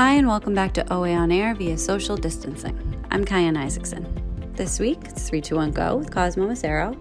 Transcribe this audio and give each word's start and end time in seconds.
Hi, 0.00 0.14
and 0.14 0.26
welcome 0.26 0.54
back 0.54 0.72
to 0.72 0.92
OA 0.94 1.10
On 1.10 1.30
Air 1.30 1.54
via 1.54 1.76
social 1.76 2.16
distancing. 2.16 3.04
I'm 3.10 3.22
Kyan 3.22 3.54
Isaacson. 3.54 4.06
This 4.54 4.80
week, 4.80 4.96
it's 5.02 5.28
321 5.28 5.72
Go 5.72 5.96
with 5.96 6.10
Cosmo 6.10 6.48
Macero. 6.48 6.96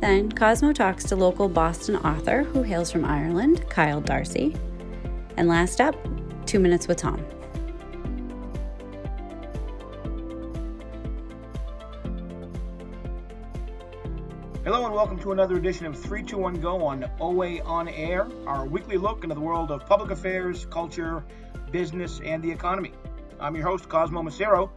Then, 0.00 0.30
Cosmo 0.30 0.72
talks 0.72 1.02
to 1.06 1.16
local 1.16 1.48
Boston 1.48 1.96
author 1.96 2.44
who 2.44 2.62
hails 2.62 2.92
from 2.92 3.04
Ireland, 3.04 3.68
Kyle 3.68 4.00
Darcy. 4.00 4.54
And 5.36 5.48
last 5.48 5.80
up, 5.80 5.96
Two 6.46 6.60
Minutes 6.60 6.86
with 6.86 6.98
Tom. 6.98 7.20
Hello 14.62 14.84
and 14.84 14.94
welcome 14.94 15.18
to 15.20 15.32
another 15.32 15.56
edition 15.56 15.86
of 15.86 15.96
321 15.96 16.60
Go 16.60 16.84
on 16.84 17.10
OA 17.20 17.60
On 17.62 17.88
Air, 17.88 18.28
our 18.46 18.64
weekly 18.64 18.96
look 18.96 19.24
into 19.24 19.34
the 19.34 19.40
world 19.40 19.72
of 19.72 19.86
public 19.86 20.10
affairs, 20.10 20.66
culture, 20.66 21.24
business, 21.72 22.20
and 22.24 22.42
the 22.42 22.50
economy. 22.50 22.92
I'm 23.40 23.54
your 23.54 23.66
host, 23.66 23.88
Cosmo 23.88 24.22
Macero. 24.22 24.70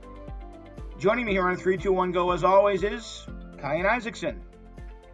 Joining 0.99 1.25
me 1.25 1.31
here 1.31 1.47
on 1.47 1.55
321 1.55 2.11
Go, 2.11 2.31
as 2.31 2.43
always, 2.43 2.83
is 2.83 3.25
Kyan 3.59 3.85
Isaacson. 3.85 4.41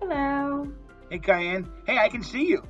Hello. 0.01 0.67
Hey, 1.09 1.19
Kyan. 1.19 1.69
Hey, 1.85 1.97
I 1.97 2.09
can 2.09 2.21
see 2.23 2.45
you. 2.47 2.63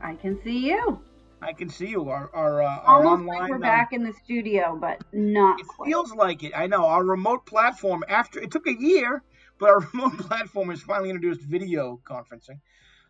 I 0.00 0.14
can 0.14 0.40
see 0.42 0.58
you. 0.68 1.00
I 1.42 1.52
can 1.52 1.68
see 1.68 1.88
you. 1.88 2.08
Our, 2.08 2.30
our, 2.34 2.62
uh, 2.62 2.66
our 2.84 3.04
Almost 3.04 3.20
online. 3.20 3.40
like 3.40 3.50
we're 3.50 3.56
uh, 3.56 3.60
back 3.60 3.92
in 3.92 4.02
the 4.04 4.12
studio, 4.24 4.78
but 4.80 5.02
not 5.12 5.60
It 5.60 5.66
quite. 5.66 5.88
feels 5.88 6.12
like 6.14 6.42
it. 6.42 6.52
I 6.54 6.66
know. 6.66 6.84
Our 6.86 7.04
remote 7.04 7.44
platform, 7.46 8.04
after 8.08 8.40
it 8.40 8.50
took 8.50 8.66
a 8.66 8.72
year, 8.74 9.22
but 9.58 9.68
our 9.70 9.80
remote 9.92 10.18
platform 10.18 10.70
has 10.70 10.80
finally 10.80 11.10
introduced 11.10 11.42
video 11.42 12.00
conferencing. 12.04 12.60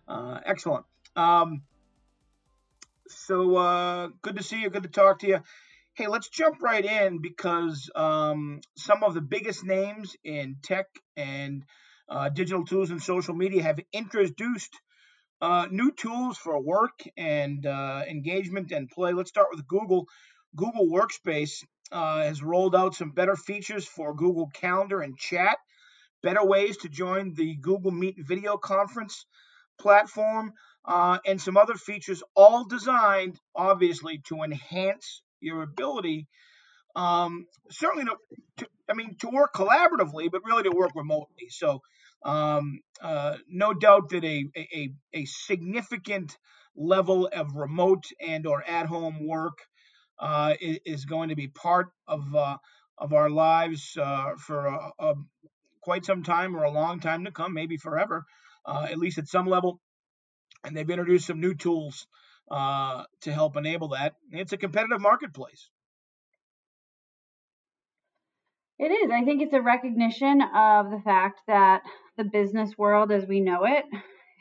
Uh, 0.08 0.40
excellent. 0.44 0.84
Um, 1.16 1.62
so 3.26 3.56
uh, 3.56 4.08
good 4.22 4.36
to 4.36 4.42
see 4.42 4.60
you. 4.60 4.70
Good 4.70 4.82
to 4.82 4.88
talk 4.88 5.20
to 5.20 5.26
you. 5.26 5.40
Hey, 5.94 6.08
let's 6.08 6.28
jump 6.28 6.60
right 6.60 6.84
in 6.84 7.20
because 7.20 7.90
um, 7.94 8.60
some 8.76 9.02
of 9.02 9.14
the 9.14 9.20
biggest 9.20 9.64
names 9.64 10.16
in 10.24 10.56
tech 10.62 10.86
and 11.16 11.64
uh, 12.08 12.28
digital 12.28 12.64
tools 12.64 12.90
and 12.90 13.02
social 13.02 13.34
media 13.34 13.62
have 13.62 13.78
introduced 13.92 14.74
uh, 15.40 15.66
new 15.70 15.92
tools 15.92 16.36
for 16.36 16.60
work 16.60 17.02
and 17.16 17.64
uh, 17.66 18.02
engagement 18.08 18.72
and 18.72 18.90
play. 18.90 19.12
Let's 19.12 19.30
start 19.30 19.48
with 19.54 19.66
Google. 19.66 20.06
Google 20.56 20.86
Workspace 20.86 21.64
uh, 21.92 22.22
has 22.22 22.42
rolled 22.42 22.74
out 22.74 22.94
some 22.94 23.10
better 23.10 23.36
features 23.36 23.86
for 23.86 24.14
Google 24.14 24.50
Calendar 24.52 25.00
and 25.00 25.16
chat, 25.16 25.56
better 26.22 26.44
ways 26.44 26.76
to 26.78 26.88
join 26.88 27.34
the 27.34 27.56
Google 27.56 27.90
Meet 27.90 28.16
video 28.18 28.56
conference 28.56 29.26
platform, 29.78 30.52
uh, 30.84 31.18
and 31.26 31.40
some 31.40 31.56
other 31.56 31.74
features, 31.74 32.22
all 32.34 32.64
designed 32.64 33.38
obviously 33.54 34.18
to 34.26 34.42
enhance 34.42 35.22
your 35.40 35.62
ability. 35.62 36.26
Um, 36.96 37.46
certainly, 37.70 38.04
to, 38.04 38.16
to, 38.58 38.68
I 38.88 38.94
mean, 38.94 39.16
to 39.20 39.28
work 39.28 39.54
collaboratively, 39.54 40.30
but 40.30 40.44
really 40.44 40.62
to 40.64 40.70
work 40.70 40.92
remotely. 40.94 41.48
So, 41.48 41.80
um, 42.24 42.80
uh, 43.02 43.36
no 43.48 43.74
doubt 43.74 44.10
that 44.10 44.24
a, 44.24 44.44
a 44.56 44.90
a 45.12 45.24
significant 45.24 46.36
level 46.76 47.28
of 47.32 47.56
remote 47.56 48.04
and 48.20 48.46
or 48.46 48.62
at 48.62 48.86
home 48.86 49.26
work 49.26 49.58
uh, 50.18 50.54
is, 50.60 51.04
going 51.04 51.28
to 51.28 51.36
be 51.36 51.48
part 51.48 51.88
of 52.06 52.34
uh, 52.34 52.56
of 52.98 53.12
our 53.12 53.30
lives 53.30 53.96
uh, 54.00 54.30
for 54.38 54.66
a, 54.66 54.90
a, 54.98 55.14
quite 55.80 56.04
some 56.04 56.22
time 56.22 56.56
or 56.56 56.64
a 56.64 56.70
long 56.70 57.00
time 57.00 57.24
to 57.24 57.30
come, 57.30 57.52
maybe 57.52 57.76
forever, 57.76 58.24
uh, 58.64 58.86
at 58.90 58.98
least 58.98 59.18
at 59.18 59.28
some 59.28 59.46
level. 59.46 59.80
And 60.64 60.76
they've 60.76 60.88
introduced 60.88 61.26
some 61.26 61.40
new 61.40 61.54
tools 61.54 62.06
uh, 62.50 63.04
to 63.22 63.32
help 63.32 63.56
enable 63.56 63.88
that. 63.88 64.14
It's 64.32 64.52
a 64.52 64.56
competitive 64.56 65.00
marketplace. 65.00 65.70
It 68.78 68.90
is. 68.90 69.10
I 69.12 69.24
think 69.24 69.40
it's 69.40 69.54
a 69.54 69.62
recognition 69.62 70.40
of 70.40 70.90
the 70.90 71.00
fact 71.04 71.40
that 71.46 71.82
the 72.16 72.24
business 72.24 72.76
world 72.76 73.12
as 73.12 73.24
we 73.26 73.40
know 73.40 73.64
it 73.64 73.84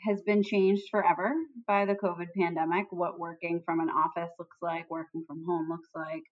has 0.08 0.22
been 0.22 0.42
changed 0.42 0.82
forever 0.90 1.32
by 1.66 1.86
the 1.86 1.94
COVID 1.94 2.26
pandemic. 2.36 2.86
What 2.90 3.18
working 3.18 3.62
from 3.64 3.80
an 3.80 3.88
office 3.88 4.30
looks 4.38 4.56
like, 4.60 4.90
working 4.90 5.24
from 5.26 5.44
home 5.46 5.68
looks 5.70 5.88
like. 5.94 6.24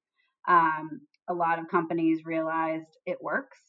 Um, 0.48 1.02
a 1.28 1.34
lot 1.34 1.60
of 1.60 1.68
companies 1.70 2.24
realized 2.24 2.88
it 3.06 3.18
works, 3.22 3.60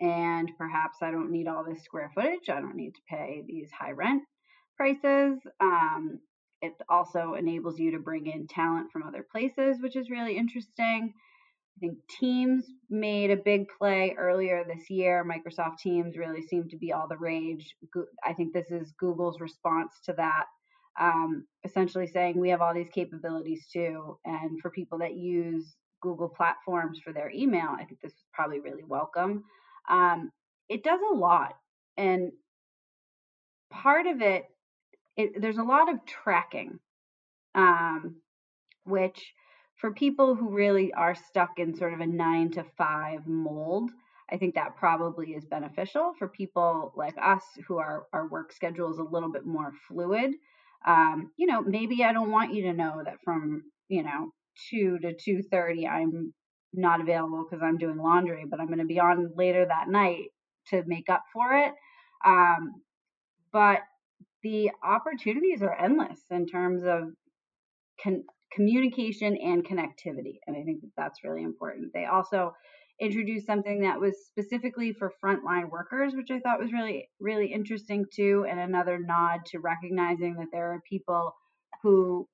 and 0.00 0.50
perhaps 0.58 0.98
I 1.02 1.10
don't 1.10 1.32
need 1.32 1.48
all 1.48 1.64
this 1.64 1.82
square 1.82 2.10
footage. 2.14 2.50
I 2.50 2.60
don't 2.60 2.76
need 2.76 2.92
to 2.92 3.00
pay 3.08 3.42
these 3.46 3.70
high 3.72 3.92
rent 3.92 4.22
prices. 4.78 5.38
Um, 5.60 6.20
it 6.62 6.72
also 6.88 7.34
enables 7.34 7.78
you 7.78 7.90
to 7.90 7.98
bring 7.98 8.26
in 8.26 8.46
talent 8.46 8.90
from 8.90 9.02
other 9.02 9.26
places, 9.30 9.76
which 9.80 9.96
is 9.96 10.08
really 10.10 10.36
interesting. 10.36 11.12
I 11.76 11.80
think 11.80 11.98
Teams 12.18 12.64
made 12.90 13.30
a 13.30 13.36
big 13.36 13.66
play 13.78 14.14
earlier 14.18 14.64
this 14.64 14.90
year. 14.90 15.24
Microsoft 15.24 15.78
Teams 15.78 16.16
really 16.16 16.42
seemed 16.42 16.70
to 16.70 16.76
be 16.76 16.92
all 16.92 17.06
the 17.06 17.16
rage. 17.16 17.76
I 18.24 18.32
think 18.32 18.52
this 18.52 18.70
is 18.70 18.92
Google's 18.98 19.40
response 19.40 19.92
to 20.06 20.14
that, 20.14 20.46
um, 21.00 21.46
essentially 21.64 22.08
saying 22.08 22.40
we 22.40 22.50
have 22.50 22.62
all 22.62 22.74
these 22.74 22.90
capabilities 22.92 23.66
too. 23.72 24.18
And 24.24 24.58
for 24.60 24.70
people 24.70 24.98
that 24.98 25.16
use 25.16 25.76
Google 26.02 26.28
platforms 26.28 26.98
for 27.04 27.12
their 27.12 27.30
email, 27.30 27.68
I 27.70 27.84
think 27.84 28.00
this 28.00 28.12
is 28.12 28.24
probably 28.32 28.58
really 28.58 28.84
welcome. 28.84 29.44
Um, 29.88 30.30
it 30.68 30.82
does 30.82 31.00
a 31.12 31.14
lot. 31.14 31.54
And 31.96 32.32
part 33.70 34.06
of 34.06 34.20
it, 34.20 34.46
it 35.18 35.42
there's 35.42 35.58
a 35.58 35.62
lot 35.64 35.92
of 35.92 36.06
tracking, 36.06 36.78
um, 37.54 38.16
which 38.84 39.34
for 39.76 39.92
people 39.92 40.34
who 40.34 40.50
really 40.50 40.92
are 40.94 41.14
stuck 41.14 41.58
in 41.58 41.76
sort 41.76 41.92
of 41.92 42.00
a 42.00 42.06
nine 42.06 42.50
to 42.52 42.64
five 42.78 43.26
mold, 43.26 43.90
I 44.30 44.38
think 44.38 44.54
that 44.54 44.76
probably 44.76 45.32
is 45.32 45.44
beneficial 45.44 46.14
for 46.18 46.28
people 46.28 46.92
like 46.96 47.14
us 47.20 47.42
who 47.66 47.78
are 47.78 48.06
our 48.12 48.28
work 48.28 48.52
schedule 48.52 48.90
is 48.90 48.98
a 48.98 49.02
little 49.02 49.30
bit 49.30 49.44
more 49.44 49.72
fluid. 49.88 50.32
Um, 50.86 51.32
you 51.36 51.46
know, 51.46 51.60
maybe 51.60 52.04
I 52.04 52.12
don't 52.12 52.30
want 52.30 52.54
you 52.54 52.62
to 52.62 52.72
know 52.72 53.02
that 53.04 53.18
from 53.24 53.64
you 53.88 54.04
know 54.04 54.30
two 54.70 54.98
to 55.00 55.14
two 55.14 55.42
thirty 55.42 55.86
I'm 55.86 56.32
not 56.72 57.00
available 57.00 57.44
because 57.44 57.62
I'm 57.62 57.78
doing 57.78 57.98
laundry, 57.98 58.44
but 58.48 58.60
I'm 58.60 58.66
going 58.66 58.78
to 58.78 58.84
be 58.84 59.00
on 59.00 59.32
later 59.36 59.66
that 59.66 59.88
night 59.88 60.26
to 60.68 60.84
make 60.86 61.08
up 61.08 61.24
for 61.32 61.54
it. 61.54 61.72
Um, 62.24 62.82
but 63.52 63.80
the 64.48 64.70
opportunities 64.82 65.62
are 65.62 65.78
endless 65.78 66.20
in 66.30 66.46
terms 66.46 66.82
of 66.84 67.10
con- 68.02 68.24
communication 68.50 69.36
and 69.36 69.62
connectivity. 69.62 70.38
And 70.46 70.56
I 70.56 70.62
think 70.62 70.80
that 70.80 70.92
that's 70.96 71.22
really 71.22 71.42
important. 71.42 71.92
They 71.92 72.06
also 72.06 72.52
introduced 72.98 73.46
something 73.46 73.82
that 73.82 74.00
was 74.00 74.14
specifically 74.26 74.94
for 74.94 75.12
frontline 75.22 75.68
workers, 75.70 76.14
which 76.14 76.30
I 76.30 76.40
thought 76.40 76.60
was 76.60 76.72
really, 76.72 77.10
really 77.20 77.52
interesting 77.52 78.06
too. 78.12 78.46
And 78.48 78.58
another 78.58 78.98
nod 78.98 79.40
to 79.48 79.58
recognizing 79.58 80.36
that 80.36 80.48
there 80.50 80.72
are 80.72 80.80
people 80.88 81.34
who 81.82 82.26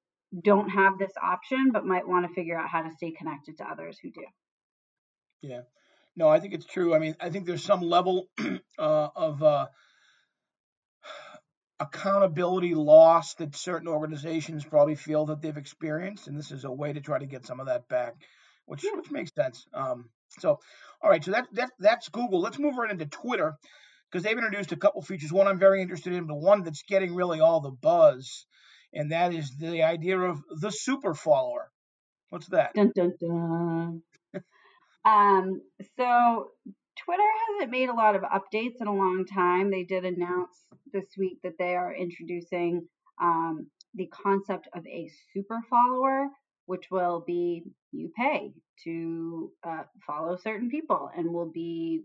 don't 0.45 0.69
have 0.69 0.97
this 0.99 1.13
option, 1.21 1.71
but 1.73 1.85
might 1.85 2.07
want 2.07 2.29
to 2.29 2.33
figure 2.33 2.59
out 2.59 2.69
how 2.69 2.83
to 2.83 2.95
stay 2.97 3.11
connected 3.11 3.59
to 3.59 3.65
others 3.65 3.99
who 4.01 4.11
do. 4.13 4.25
Yeah. 5.43 5.63
No, 6.17 6.29
I 6.29 6.39
think 6.39 6.55
it's 6.55 6.65
true. 6.65 6.95
I 6.95 7.01
mean, 7.01 7.17
I 7.21 7.31
think 7.31 7.45
there's 7.45 7.65
some 7.65 7.81
level 7.81 8.29
uh, 8.79 9.09
of 9.17 9.43
uh, 9.43 9.67
accountability 11.81 12.75
loss 12.75 13.35
that 13.35 13.57
certain 13.57 13.89
organizations 13.89 14.65
probably 14.65 14.95
feel 14.95 15.27
that 15.27 15.43
they've 15.43 15.57
experienced, 15.57 16.29
and 16.29 16.39
this 16.39 16.53
is 16.53 16.65
a 16.65 16.71
way 16.71 16.93
to 16.93 17.01
try 17.01 17.19
to 17.19 17.27
get 17.27 17.47
some 17.47 17.61
of 17.61 17.67
that 17.67 17.89
back, 17.89 18.15
which 18.67 18.85
which 18.95 19.11
makes 19.11 19.33
sense. 19.35 19.67
Um, 19.75 20.09
so, 20.39 20.61
all 21.03 21.11
right, 21.11 21.25
so 21.25 21.33
that, 21.33 21.47
that 21.53 21.71
that's 21.79 22.09
Google. 22.09 22.41
Let's 22.41 22.59
move 22.59 22.77
right 22.77 22.91
into 22.91 23.07
Twitter 23.07 23.55
because 24.11 24.23
they've 24.23 24.37
introduced 24.37 24.73
a 24.73 24.77
couple 24.77 25.03
features. 25.03 25.33
One 25.33 25.49
I'm 25.49 25.59
very 25.59 25.83
interested 25.83 26.13
in, 26.13 26.27
but 26.27 26.37
one 26.37 26.63
that's 26.63 26.83
getting 26.83 27.15
really 27.15 27.41
all 27.41 27.61
the 27.61 27.71
buzz, 27.71 28.47
and 28.93 29.13
that 29.13 29.35
is 29.35 29.57
the 29.59 29.83
idea 29.83 30.19
of 30.19 30.41
the 30.61 30.71
super 30.71 31.15
follower. 31.15 31.71
What's 32.31 32.49
that? 32.49 32.75
Dun, 32.75 32.93
dun, 32.95 33.13
dun. 33.21 34.03
um, 35.05 35.61
so 35.97 36.49
Twitter 36.97 37.23
hasn't 37.49 37.71
made 37.71 37.89
a 37.89 37.95
lot 37.95 38.15
of 38.15 38.23
updates 38.23 38.81
in 38.81 38.87
a 38.87 38.95
long 38.95 39.25
time. 39.27 39.71
They 39.71 39.85
did 39.85 40.05
announce 40.05 40.57
this 40.93 41.07
week 41.19 41.39
that 41.43 41.59
they 41.59 41.75
are 41.75 41.95
introducing 41.95 42.87
um, 43.21 43.67
the 43.95 44.07
concept 44.07 44.69
of 44.75 44.87
a 44.87 45.11
super 45.33 45.61
follower, 45.69 46.29
which 46.67 46.91
will 46.91 47.23
be 47.27 47.65
you 47.93 48.11
pay 48.17 48.53
to 48.85 49.51
uh, 49.67 49.83
follow 50.07 50.37
certain 50.37 50.71
people 50.71 51.11
and 51.17 51.33
will 51.33 51.51
be 51.51 52.03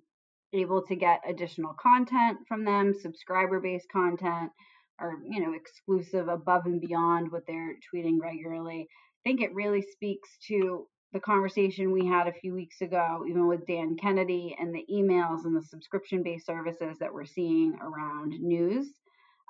able 0.53 0.83
to 0.87 0.95
get 0.95 1.21
additional 1.27 1.75
content 1.79 2.39
from 2.47 2.65
them, 2.65 2.93
subscriber 2.93 3.59
based 3.59 3.87
content, 3.91 4.51
or 4.99 5.17
you 5.29 5.39
know 5.39 5.53
exclusive 5.53 6.27
above 6.27 6.65
and 6.65 6.81
beyond 6.81 7.31
what 7.31 7.43
they're 7.47 7.75
tweeting 7.93 8.17
regularly. 8.21 8.87
I 8.89 9.29
think 9.29 9.41
it 9.41 9.53
really 9.53 9.81
speaks 9.81 10.29
to 10.47 10.87
the 11.11 11.19
conversation 11.19 11.91
we 11.91 12.05
had 12.05 12.27
a 12.27 12.33
few 12.33 12.53
weeks 12.53 12.81
ago, 12.81 13.23
even 13.27 13.47
with 13.47 13.65
Dan 13.65 13.97
Kennedy, 13.97 14.55
and 14.59 14.73
the 14.73 14.85
emails 14.91 15.45
and 15.45 15.55
the 15.55 15.63
subscription 15.63 16.21
based 16.21 16.45
services 16.45 16.97
that 16.99 17.13
we're 17.13 17.25
seeing 17.25 17.77
around 17.81 18.33
news. 18.39 18.87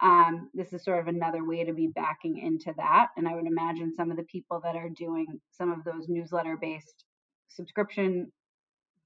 Um, 0.02 0.50
this 0.54 0.72
is 0.72 0.86
sort 0.86 1.00
of 1.00 1.08
another 1.08 1.46
way 1.46 1.66
to 1.66 1.74
be 1.74 1.88
backing 1.88 2.38
into 2.38 2.74
that. 2.78 3.08
And 3.18 3.28
I 3.28 3.36
would 3.36 3.48
imagine 3.48 3.94
some 3.94 4.10
of 4.10 4.16
the 4.16 4.24
people 4.24 4.62
that 4.64 4.78
are 4.78 4.90
doing 4.90 5.42
some 5.52 5.72
of 5.72 5.84
those 5.84 6.08
newsletter 6.08 6.58
based 6.60 7.04
subscription 7.50 8.32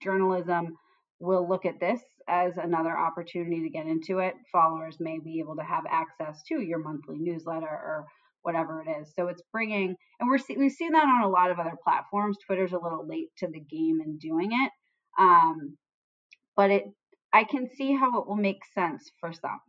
journalism 0.02 0.78
will 1.20 1.48
look 1.48 1.66
at 1.66 1.80
this 1.80 2.02
as 2.28 2.58
another 2.58 2.96
opportunity 2.96 3.64
to 3.64 3.70
get 3.70 3.88
into 3.88 4.20
it. 4.20 4.36
Followers 4.52 4.98
may 5.00 5.18
be 5.18 5.40
able 5.40 5.56
to 5.56 5.64
have 5.64 5.86
access 5.90 6.44
to 6.50 6.62
your 6.62 6.80
monthly 6.80 7.18
newsletter 7.18 7.66
or 7.66 8.06
whatever 8.44 8.82
it 8.82 8.90
is. 9.02 9.12
So 9.16 9.28
it's 9.28 9.42
bringing, 9.52 9.96
and 10.20 10.30
we're 10.30 10.40
we've 10.58 10.72
seen 10.72 10.92
that 10.94 11.06
on 11.06 11.24
a 11.24 11.30
lot 11.30 11.52
of 11.52 11.60
other 11.60 11.76
platforms. 11.84 12.38
Twitter's 12.46 12.74
a 12.74 12.80
little 12.80 13.06
late 13.08 13.30
to 13.40 13.48
the 13.48 13.60
game 13.60 14.00
in 14.06 14.18
doing 14.18 14.52
it, 14.52 14.72
um, 15.18 15.78
but 16.56 16.70
it 16.70 16.84
I 17.34 17.44
can 17.46 17.68
see 17.76 17.96
how 17.96 18.20
it 18.20 18.28
will 18.28 18.36
make 18.36 18.64
sense 18.76 19.12
for 19.20 19.34
some. 19.34 19.60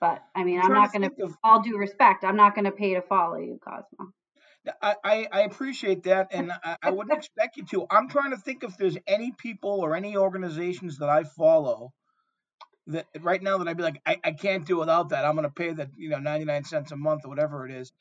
But 0.00 0.22
I 0.34 0.44
mean, 0.44 0.60
I'm, 0.60 0.66
I'm 0.66 0.72
not 0.72 0.92
going 0.92 1.10
to. 1.10 1.34
All 1.42 1.62
due 1.62 1.76
respect, 1.78 2.24
I'm 2.24 2.36
not 2.36 2.54
going 2.54 2.64
to 2.64 2.72
pay 2.72 2.94
to 2.94 3.02
follow 3.02 3.36
you, 3.36 3.58
Cosmo. 3.62 4.12
I, 4.80 5.26
I, 5.32 5.40
appreciate 5.40 6.04
that, 6.04 6.28
and 6.30 6.52
I, 6.52 6.76
I 6.82 6.90
wouldn't 6.90 7.16
expect 7.18 7.56
you 7.56 7.64
to. 7.66 7.86
I'm 7.90 8.08
trying 8.08 8.30
to 8.30 8.36
think 8.36 8.62
if 8.62 8.76
there's 8.76 8.96
any 9.08 9.32
people 9.36 9.80
or 9.80 9.96
any 9.96 10.16
organizations 10.16 10.98
that 10.98 11.08
I 11.08 11.24
follow 11.24 11.92
that 12.88 13.06
right 13.20 13.42
now 13.42 13.58
that 13.58 13.68
I'd 13.68 13.76
be 13.76 13.82
like, 13.82 14.00
I, 14.06 14.18
I 14.24 14.32
can't 14.32 14.66
do 14.66 14.78
without 14.78 15.10
that. 15.10 15.24
I'm 15.24 15.36
going 15.36 15.48
to 15.48 15.54
pay 15.54 15.72
the 15.72 15.90
you 15.96 16.08
know 16.08 16.18
99 16.18 16.64
cents 16.64 16.92
a 16.92 16.96
month 16.96 17.24
or 17.24 17.28
whatever 17.28 17.66
it 17.66 17.72
is, 17.72 17.92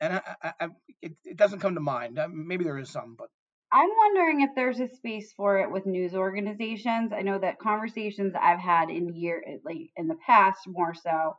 and 0.00 0.14
I, 0.14 0.20
I, 0.42 0.52
I 0.60 0.68
it, 1.02 1.12
it 1.24 1.36
doesn't 1.36 1.60
come 1.60 1.74
to 1.74 1.80
mind. 1.80 2.18
Maybe 2.32 2.64
there 2.64 2.78
is 2.78 2.90
some, 2.90 3.16
but 3.18 3.28
I'm 3.72 3.90
wondering 3.96 4.42
if 4.42 4.50
there's 4.54 4.78
a 4.80 4.88
space 4.88 5.32
for 5.32 5.58
it 5.58 5.70
with 5.70 5.84
news 5.84 6.14
organizations. 6.14 7.12
I 7.12 7.22
know 7.22 7.38
that 7.38 7.58
conversations 7.58 8.34
I've 8.40 8.60
had 8.60 8.88
in 8.88 9.14
year 9.14 9.42
like 9.64 9.90
in 9.96 10.06
the 10.06 10.16
past 10.26 10.60
more 10.66 10.94
so 10.94 11.36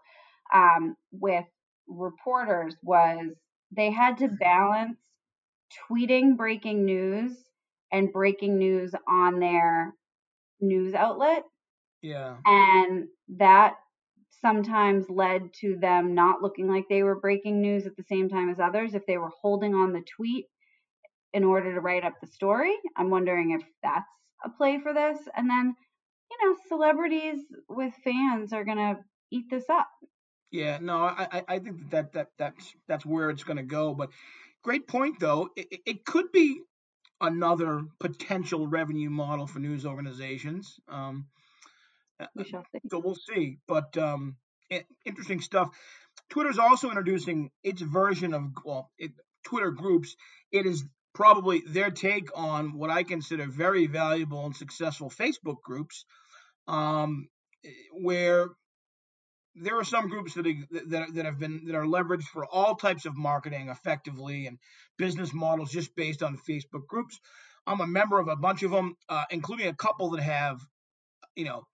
um, 0.54 0.96
with 1.12 1.46
reporters 1.88 2.76
was 2.84 3.28
they 3.72 3.92
had 3.92 4.18
to 4.18 4.28
balance 4.28 4.98
tweeting 5.90 6.36
breaking 6.36 6.86
news 6.86 7.32
and 7.92 8.12
breaking 8.12 8.58
news 8.58 8.94
on 9.08 9.40
their 9.40 9.94
news 10.60 10.94
outlet 10.94 11.44
yeah. 12.06 12.36
And 12.46 13.08
that 13.38 13.76
sometimes 14.42 15.10
led 15.10 15.52
to 15.62 15.76
them 15.78 16.14
not 16.14 16.42
looking 16.42 16.68
like 16.68 16.86
they 16.88 17.02
were 17.02 17.20
breaking 17.20 17.62
news 17.62 17.88
at 17.88 17.96
the 17.96 18.04
same 18.04 18.30
time 18.30 18.50
as 18.50 18.60
others 18.60 18.94
if 18.94 19.06
they 19.08 19.18
were 19.18 19.32
holding 19.42 19.74
on 19.74 19.92
the 19.92 20.04
tweet 20.16 20.46
in 21.34 21.44
order 21.44 21.74
to 21.74 21.82
write 21.82 22.04
up 22.04 22.14
the 22.22 22.28
story. 22.28 22.76
I'm 22.96 23.10
wondering 23.10 23.52
if 23.52 23.64
that's 23.82 24.06
a 24.44 24.50
play 24.50 24.80
for 24.84 24.94
this. 24.94 25.18
And 25.36 25.50
then, 25.50 25.76
you 26.30 26.38
know, 26.48 26.56
celebrities 26.68 27.40
with 27.68 27.94
fans 28.04 28.54
are 28.54 28.64
going 28.64 28.78
to 28.78 28.98
eat 29.32 29.46
this 29.50 29.66
up. 29.70 29.90
Yeah, 30.52 30.78
no, 30.80 30.98
I, 30.98 31.44
I 31.48 31.60
think 31.60 31.90
that, 31.90 32.14
that 32.14 32.30
that's 32.38 32.76
that's 32.88 33.06
where 33.06 33.30
it's 33.32 33.44
going 33.44 33.58
to 33.58 33.64
go. 33.64 33.94
But 33.96 34.12
great 34.64 34.88
point, 34.88 35.20
though. 35.20 35.50
It, 35.56 35.82
it 35.86 36.06
could 36.06 36.32
be 36.32 36.62
another 37.20 37.82
potential 38.00 38.68
revenue 38.68 39.10
model 39.10 39.48
for 39.48 39.60
news 39.60 39.86
organizations. 39.86 40.80
Um, 40.88 41.26
we 42.36 42.44
shall 42.44 42.66
see. 42.72 42.80
So 42.90 43.00
we'll 43.00 43.16
see. 43.16 43.58
But 43.68 43.98
um, 43.98 44.38
interesting 45.06 45.42
stuff. 45.42 45.70
Twitter's 46.30 46.60
also 46.60 46.90
introducing 46.90 47.52
its 47.64 47.82
version 47.82 48.34
of 48.34 48.44
well, 48.64 48.90
it, 48.98 49.12
Twitter 49.44 49.72
groups. 49.72 50.16
It 50.52 50.66
is 50.66 50.84
probably 51.14 51.64
their 51.66 51.92
take 51.92 52.30
on 52.36 52.78
what 52.78 52.90
I 52.90 53.04
consider 53.04 53.46
very 53.46 53.88
valuable 53.88 54.46
and 54.46 54.56
successful 54.56 55.10
Facebook 55.10 55.62
groups, 55.64 56.06
um, 56.68 57.28
where 57.92 58.50
there 59.56 59.78
are 59.78 59.86
some 59.86 60.10
groups 60.10 60.34
that, 60.34 60.44
that 60.90 61.14
that 61.14 61.26
have 61.26 61.40
been 61.40 61.66
that 61.66 61.76
are 61.76 61.86
leveraged 61.86 62.26
for 62.26 62.46
all 62.46 62.76
types 62.76 63.06
of 63.06 63.16
marketing 63.16 63.70
effectively 63.70 64.48
and 64.48 64.58
business 64.98 65.34
models 65.34 65.72
just 65.72 65.96
based 65.96 66.24
on 66.24 66.38
Facebook 66.38 66.88
groups. 66.88 67.20
I'm 67.68 67.82
a 67.82 67.88
member 67.88 68.20
of 68.20 68.28
a 68.28 68.36
bunch 68.36 68.64
of 68.64 68.72
them, 68.72 68.96
uh, 69.10 69.24
including 69.32 69.68
a 69.68 69.74
couple 69.74 70.12
that 70.12 70.22
have, 70.22 70.60
you 71.36 71.46
know, 71.46 71.66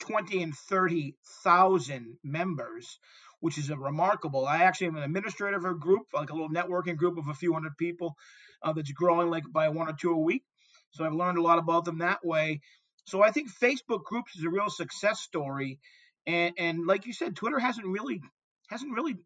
20 0.00 0.42
and 0.42 0.54
30,000 0.54 2.18
members, 2.24 2.98
which 3.40 3.58
is 3.58 3.70
a 3.70 3.76
remarkable. 3.76 4.46
I 4.46 4.64
actually 4.64 4.88
am 4.88 4.96
an 4.96 5.02
administrator 5.02 5.56
of 5.56 5.64
a 5.64 5.74
group, 5.74 6.06
like 6.12 6.30
a 6.30 6.34
little 6.34 6.50
networking 6.50 6.96
group 6.96 7.18
of 7.18 7.28
a 7.28 7.34
few 7.34 7.52
hundred 7.52 7.76
people 7.76 8.16
uh, 8.62 8.72
that's 8.72 8.92
growing 8.92 9.30
like 9.30 9.44
by 9.50 9.68
one 9.68 9.88
or 9.88 9.94
two 9.94 10.12
a 10.12 10.18
week. 10.18 10.42
So 10.90 11.04
I've 11.04 11.14
learned 11.14 11.38
a 11.38 11.42
lot 11.42 11.58
about 11.58 11.84
them 11.84 11.98
that 11.98 12.24
way. 12.24 12.60
So 13.04 13.22
I 13.22 13.30
think 13.30 13.50
Facebook 13.50 14.04
groups 14.04 14.36
is 14.36 14.44
a 14.44 14.50
real 14.50 14.70
success 14.70 15.20
story. 15.20 15.78
And, 16.26 16.54
and 16.58 16.86
like 16.86 17.06
you 17.06 17.12
said, 17.12 17.36
Twitter 17.36 17.58
hasn't 17.58 17.86
really 17.86 18.20
hasn't 18.68 18.92
really 18.92 19.16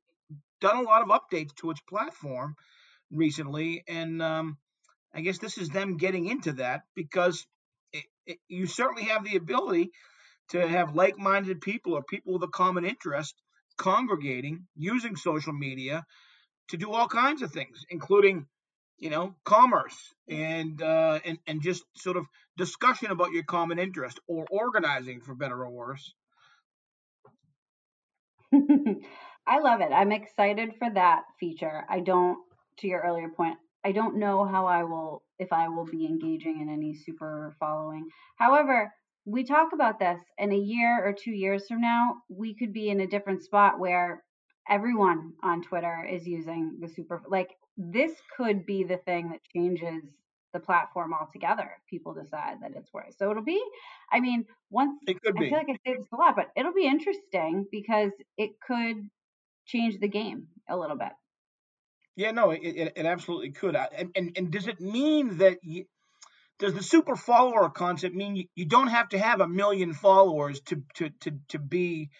done 0.60 0.76
a 0.76 0.82
lot 0.82 1.02
of 1.02 1.08
updates 1.08 1.54
to 1.56 1.70
its 1.70 1.80
platform 1.80 2.56
recently. 3.10 3.84
And 3.86 4.22
um, 4.22 4.56
I 5.14 5.20
guess 5.20 5.38
this 5.38 5.58
is 5.58 5.68
them 5.68 5.96
getting 5.96 6.26
into 6.26 6.52
that 6.54 6.82
because 6.94 7.46
it, 7.92 8.04
it, 8.26 8.38
you 8.48 8.66
certainly 8.66 9.04
have 9.04 9.24
the 9.24 9.36
ability 9.36 9.90
to 10.50 10.66
have 10.66 10.94
like 10.94 11.18
minded 11.18 11.60
people 11.60 11.94
or 11.94 12.02
people 12.02 12.34
with 12.34 12.42
a 12.42 12.48
common 12.48 12.84
interest 12.84 13.34
congregating 13.76 14.66
using 14.76 15.16
social 15.16 15.52
media 15.52 16.04
to 16.68 16.76
do 16.76 16.92
all 16.92 17.08
kinds 17.08 17.42
of 17.42 17.50
things, 17.52 17.84
including 17.90 18.46
you 18.98 19.10
know 19.10 19.34
commerce 19.44 19.96
and 20.28 20.80
uh, 20.82 21.18
and 21.24 21.38
and 21.46 21.62
just 21.62 21.84
sort 21.96 22.16
of 22.16 22.26
discussion 22.56 23.10
about 23.10 23.32
your 23.32 23.44
common 23.44 23.78
interest 23.78 24.20
or 24.26 24.46
organizing 24.50 25.20
for 25.20 25.34
better 25.34 25.64
or 25.64 25.70
worse. 25.70 26.14
I 29.46 29.58
love 29.58 29.80
it. 29.80 29.92
I'm 29.92 30.12
excited 30.12 30.74
for 30.78 30.90
that 30.90 31.24
feature. 31.38 31.84
I 31.88 32.00
don't, 32.00 32.38
to 32.78 32.86
your 32.86 33.00
earlier 33.00 33.28
point, 33.28 33.58
I 33.84 33.92
don't 33.92 34.16
know 34.16 34.44
how 34.44 34.66
I 34.66 34.84
will, 34.84 35.22
if 35.38 35.52
I 35.52 35.68
will 35.68 35.84
be 35.84 36.06
engaging 36.06 36.60
in 36.60 36.68
any 36.70 36.94
super 36.94 37.54
following. 37.60 38.08
However, 38.36 38.92
we 39.24 39.44
talk 39.44 39.72
about 39.72 39.98
this 39.98 40.20
in 40.38 40.52
a 40.52 40.56
year 40.56 41.04
or 41.04 41.12
two 41.12 41.32
years 41.32 41.66
from 41.66 41.80
now, 41.80 42.16
we 42.28 42.54
could 42.54 42.72
be 42.72 42.90
in 42.90 43.00
a 43.00 43.06
different 43.06 43.42
spot 43.42 43.78
where 43.78 44.22
everyone 44.68 45.32
on 45.42 45.62
Twitter 45.62 46.06
is 46.10 46.26
using 46.26 46.78
the 46.80 46.88
super 46.88 47.22
like 47.28 47.50
this 47.76 48.12
could 48.36 48.64
be 48.64 48.84
the 48.84 48.98
thing 48.98 49.30
that 49.30 49.40
changes 49.54 50.04
the 50.52 50.60
platform 50.60 51.12
altogether 51.12 51.62
if 51.62 51.86
people 51.90 52.14
decide 52.14 52.58
that 52.62 52.72
it's 52.76 52.92
worth. 52.92 53.14
So 53.18 53.30
it'll 53.30 53.42
be, 53.42 53.62
I 54.10 54.20
mean, 54.20 54.46
once 54.70 55.00
it 55.06 55.20
could 55.20 55.34
be. 55.34 55.46
I 55.46 55.48
feel 55.48 55.58
like 55.58 55.68
I 55.68 55.90
say 55.90 55.96
this 55.96 56.06
a 56.12 56.16
lot, 56.16 56.36
but 56.36 56.50
it'll 56.56 56.72
be 56.72 56.86
interesting 56.86 57.66
because 57.70 58.12
it 58.38 58.52
could 58.66 58.96
change 59.66 59.98
the 59.98 60.08
game 60.08 60.46
a 60.68 60.76
little 60.76 60.96
bit. 60.96 61.12
Yeah, 62.16 62.30
no, 62.30 62.50
it, 62.50 62.60
it, 62.62 62.92
it 62.94 63.06
absolutely 63.06 63.50
could. 63.50 63.74
And, 63.74 64.12
and 64.14 64.32
and 64.36 64.50
does 64.52 64.68
it 64.68 64.80
mean 64.80 65.38
that 65.38 65.58
you, 65.62 65.86
does 66.58 66.74
the 66.74 66.82
super 66.82 67.16
follower 67.16 67.68
concept 67.68 68.14
mean 68.14 68.36
you, 68.36 68.44
you 68.54 68.66
don't 68.66 68.88
have 68.88 69.08
to 69.10 69.18
have 69.18 69.40
a 69.40 69.48
million 69.48 69.92
followers 69.92 70.60
to 70.60 70.82
to 70.94 71.10
to 71.20 71.32
to 71.48 71.58
be, 71.58 72.10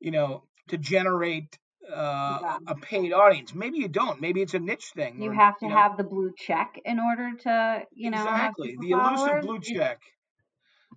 you 0.00 0.10
know, 0.10 0.44
to 0.68 0.78
generate 0.78 1.58
uh, 1.88 2.38
yeah. 2.40 2.58
a 2.66 2.74
paid 2.76 3.12
audience? 3.12 3.54
Maybe 3.54 3.78
you 3.78 3.88
don't. 3.88 4.20
Maybe 4.20 4.42
it's 4.42 4.54
a 4.54 4.60
niche 4.60 4.92
thing. 4.94 5.20
You 5.20 5.30
or, 5.30 5.34
have 5.34 5.58
to 5.58 5.66
you 5.66 5.70
know, 5.70 5.76
have 5.76 5.96
the 5.96 6.04
blue 6.04 6.32
check 6.36 6.80
in 6.84 7.00
order 7.00 7.30
to, 7.42 7.82
you 7.92 8.10
know, 8.10 8.22
exactly 8.22 8.76
the 8.80 8.90
elusive 8.90 9.42
blue 9.42 9.60
check. 9.60 10.00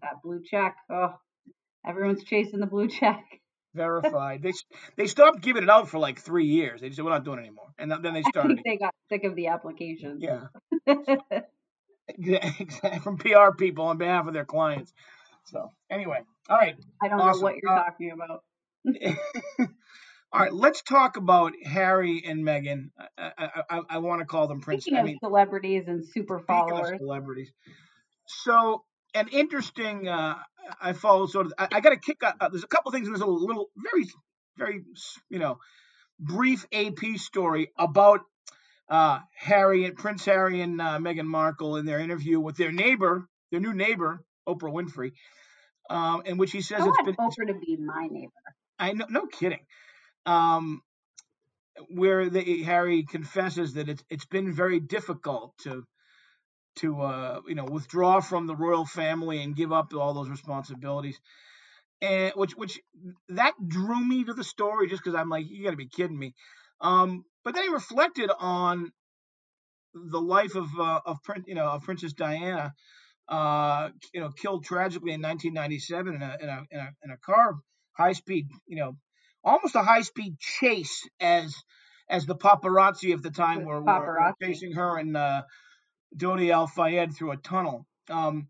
That 0.01 0.21
blue 0.23 0.41
check. 0.43 0.75
Oh, 0.89 1.15
everyone's 1.85 2.23
chasing 2.23 2.59
the 2.59 2.67
blue 2.67 2.87
check. 2.87 3.23
Verified. 3.73 4.41
they 4.41 4.53
they 4.95 5.07
stopped 5.07 5.41
giving 5.41 5.63
it 5.63 5.69
out 5.69 5.89
for 5.89 5.99
like 5.99 6.19
three 6.19 6.45
years. 6.45 6.79
They 6.79 6.87
just 6.87 6.97
said 6.97 7.05
we're 7.05 7.11
not 7.11 7.25
doing 7.25 7.39
it 7.39 7.41
anymore, 7.41 7.73
and 7.77 7.91
then 7.91 8.13
they 8.13 8.21
started. 8.29 8.61
they 8.63 8.77
got 8.77 8.93
sick 9.09 9.25
of 9.25 9.35
the 9.35 9.47
application. 9.47 10.19
Yeah. 10.21 10.47
from 13.03 13.17
PR 13.17 13.51
people 13.57 13.85
on 13.85 13.97
behalf 13.97 14.27
of 14.27 14.33
their 14.33 14.45
clients. 14.45 14.93
So 15.45 15.69
anyway, 15.89 16.19
all 16.49 16.57
right. 16.57 16.75
I 17.01 17.07
don't 17.07 17.19
awesome. 17.19 17.41
know 17.41 17.43
what 17.43 17.55
you're 17.61 17.71
uh, 17.71 17.83
talking 17.83 18.11
about. 18.11 18.43
all 20.31 20.41
right, 20.41 20.53
let's 20.53 20.81
talk 20.81 21.17
about 21.17 21.53
Harry 21.63 22.23
and 22.25 22.43
Meghan. 22.43 22.89
I, 23.17 23.31
I, 23.37 23.63
I, 23.69 23.81
I 23.89 23.97
want 23.99 24.19
to 24.19 24.25
call 24.25 24.47
them 24.47 24.61
Prince. 24.61 24.83
Speaking 24.83 24.99
I 24.99 25.03
mean, 25.03 25.15
of 25.15 25.29
celebrities 25.29 25.85
and 25.87 26.05
super 26.05 26.39
followers. 26.39 26.99
celebrities. 26.99 27.51
So 28.27 28.83
an 29.13 29.27
interesting. 29.29 30.07
Uh, 30.07 30.35
I 30.81 30.93
follow 30.93 31.25
sort 31.27 31.47
of. 31.47 31.53
I, 31.57 31.79
got 31.79 31.91
to 31.91 31.97
kick. 31.97 32.17
Uh, 32.21 32.49
there's 32.49 32.63
a 32.63 32.67
couple 32.67 32.91
things 32.91 33.07
in 33.07 33.13
this 33.13 33.19
little, 33.19 33.43
little, 33.43 33.69
very, 33.77 34.05
very, 34.57 34.83
you 35.29 35.39
know, 35.39 35.59
brief 36.19 36.65
AP 36.71 37.17
story 37.17 37.71
about 37.77 38.21
uh, 38.89 39.19
Harry 39.35 39.85
and 39.85 39.95
Prince 39.95 40.25
Harry 40.25 40.61
and 40.61 40.79
uh, 40.79 40.99
Meghan 40.99 41.25
Markle 41.25 41.77
in 41.77 41.85
their 41.85 41.99
interview 41.99 42.39
with 42.39 42.57
their 42.57 42.71
neighbor, 42.71 43.27
their 43.51 43.59
new 43.59 43.73
neighbor, 43.73 44.23
Oprah 44.47 44.71
Winfrey, 44.71 45.13
um, 45.89 46.23
in 46.25 46.37
which 46.37 46.51
he 46.51 46.61
says 46.61 46.81
I 46.81 46.87
it's 46.87 47.01
been 47.03 47.15
Oprah 47.15 47.47
to 47.47 47.59
be 47.59 47.77
my 47.77 48.07
neighbor. 48.09 48.31
I 48.77 48.93
know, 48.93 49.05
no 49.09 49.25
kidding. 49.25 49.65
Um, 50.25 50.81
where 51.89 52.29
the, 52.29 52.63
Harry 52.63 53.03
confesses 53.03 53.73
that 53.73 53.89
it's 53.89 54.03
it's 54.09 54.25
been 54.25 54.53
very 54.53 54.79
difficult 54.79 55.53
to 55.63 55.83
to 56.77 57.01
uh, 57.01 57.41
you 57.47 57.55
know 57.55 57.65
withdraw 57.65 58.19
from 58.21 58.47
the 58.47 58.55
royal 58.55 58.85
family 58.85 59.41
and 59.41 59.55
give 59.55 59.71
up 59.71 59.93
all 59.93 60.13
those 60.13 60.29
responsibilities, 60.29 61.19
and 62.01 62.33
which 62.35 62.53
which 62.53 62.79
that 63.29 63.53
drew 63.65 64.03
me 64.03 64.23
to 64.23 64.33
the 64.33 64.43
story 64.43 64.87
just 64.87 65.03
because 65.03 65.15
I'm 65.15 65.29
like, 65.29 65.45
you 65.49 65.63
got 65.63 65.71
to 65.71 65.77
be 65.77 65.87
kidding 65.87 66.17
me. 66.17 66.33
Um, 66.81 67.23
but 67.45 67.53
then 67.53 67.63
he 67.63 67.69
reflected 67.69 68.29
on 68.37 68.91
the 69.93 70.19
life 70.19 70.55
of 70.55 70.67
uh, 70.77 70.99
of 71.05 71.19
you 71.45 71.55
know 71.55 71.67
of 71.67 71.83
Princess 71.83 72.11
Diana, 72.11 72.73
uh, 73.29 73.89
you 74.13 74.19
know, 74.19 74.29
killed 74.31 74.65
tragically 74.65 75.13
in 75.13 75.21
1997 75.21 76.15
in 76.15 76.21
a 76.21 76.37
in 76.41 76.49
a 76.49 76.63
in 76.71 76.79
a, 76.79 76.89
in 77.03 77.11
a 77.11 77.17
car 77.17 77.55
high 77.93 78.13
speed, 78.13 78.49
you 78.67 78.75
know, 78.75 78.97
almost 79.43 79.75
a 79.75 79.81
high 79.81 80.01
speed 80.01 80.37
chase 80.39 81.07
as 81.19 81.55
as 82.09 82.25
the 82.25 82.35
paparazzi 82.35 83.13
of 83.13 83.23
the 83.23 83.31
time 83.31 83.65
were, 83.65 83.81
were, 83.81 83.99
were, 83.99 84.33
chasing 84.41 84.73
her 84.73 84.97
and 84.97 85.15
uh, 85.17 85.41
Dodi 86.15 86.51
Al 86.51 86.67
Fayed 86.67 87.15
through 87.15 87.31
a 87.31 87.37
tunnel. 87.37 87.87
Um, 88.09 88.49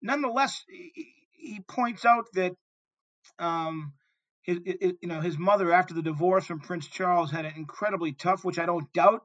nonetheless, 0.00 0.62
he, 0.68 0.92
he, 1.32 1.60
points 1.66 2.04
out 2.04 2.26
that 2.34 2.52
um, 3.40 3.94
his, 4.44 4.58
you 5.00 5.08
know 5.08 5.20
his 5.20 5.38
mother 5.38 5.72
after 5.72 5.94
the 5.94 6.02
divorce 6.02 6.46
from 6.46 6.60
Prince 6.60 6.86
Charles 6.86 7.30
had 7.30 7.44
it 7.44 7.56
incredibly 7.56 8.12
tough, 8.12 8.44
which 8.44 8.58
I 8.58 8.66
don't 8.66 8.92
doubt. 8.92 9.22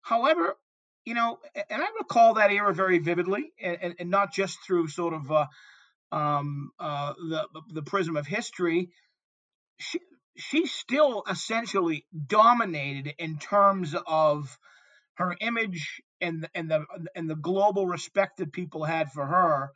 However, 0.00 0.56
you 1.04 1.14
know, 1.14 1.38
and 1.54 1.82
I 1.82 1.86
recall 1.98 2.34
that 2.34 2.50
era 2.50 2.72
very 2.72 2.98
vividly, 2.98 3.52
and, 3.60 3.96
and 3.98 4.10
not 4.10 4.32
just 4.32 4.58
through 4.64 4.88
sort 4.88 5.14
of 5.14 5.30
uh, 5.30 5.46
um, 6.12 6.70
uh, 6.78 7.12
the 7.14 7.48
the 7.70 7.82
prism 7.82 8.16
of 8.16 8.26
history. 8.26 8.90
She 9.78 10.00
she 10.36 10.66
still 10.66 11.24
essentially 11.28 12.06
dominated 12.26 13.14
in 13.18 13.38
terms 13.38 13.94
of 14.06 14.58
her 15.14 15.36
image 15.40 16.02
and 16.20 16.48
and 16.54 16.70
the 16.70 16.84
and 17.14 17.28
the 17.28 17.36
global 17.36 17.86
respect 17.86 18.38
that 18.38 18.52
people 18.52 18.84
had 18.84 19.12
for 19.12 19.26
her. 19.26 19.72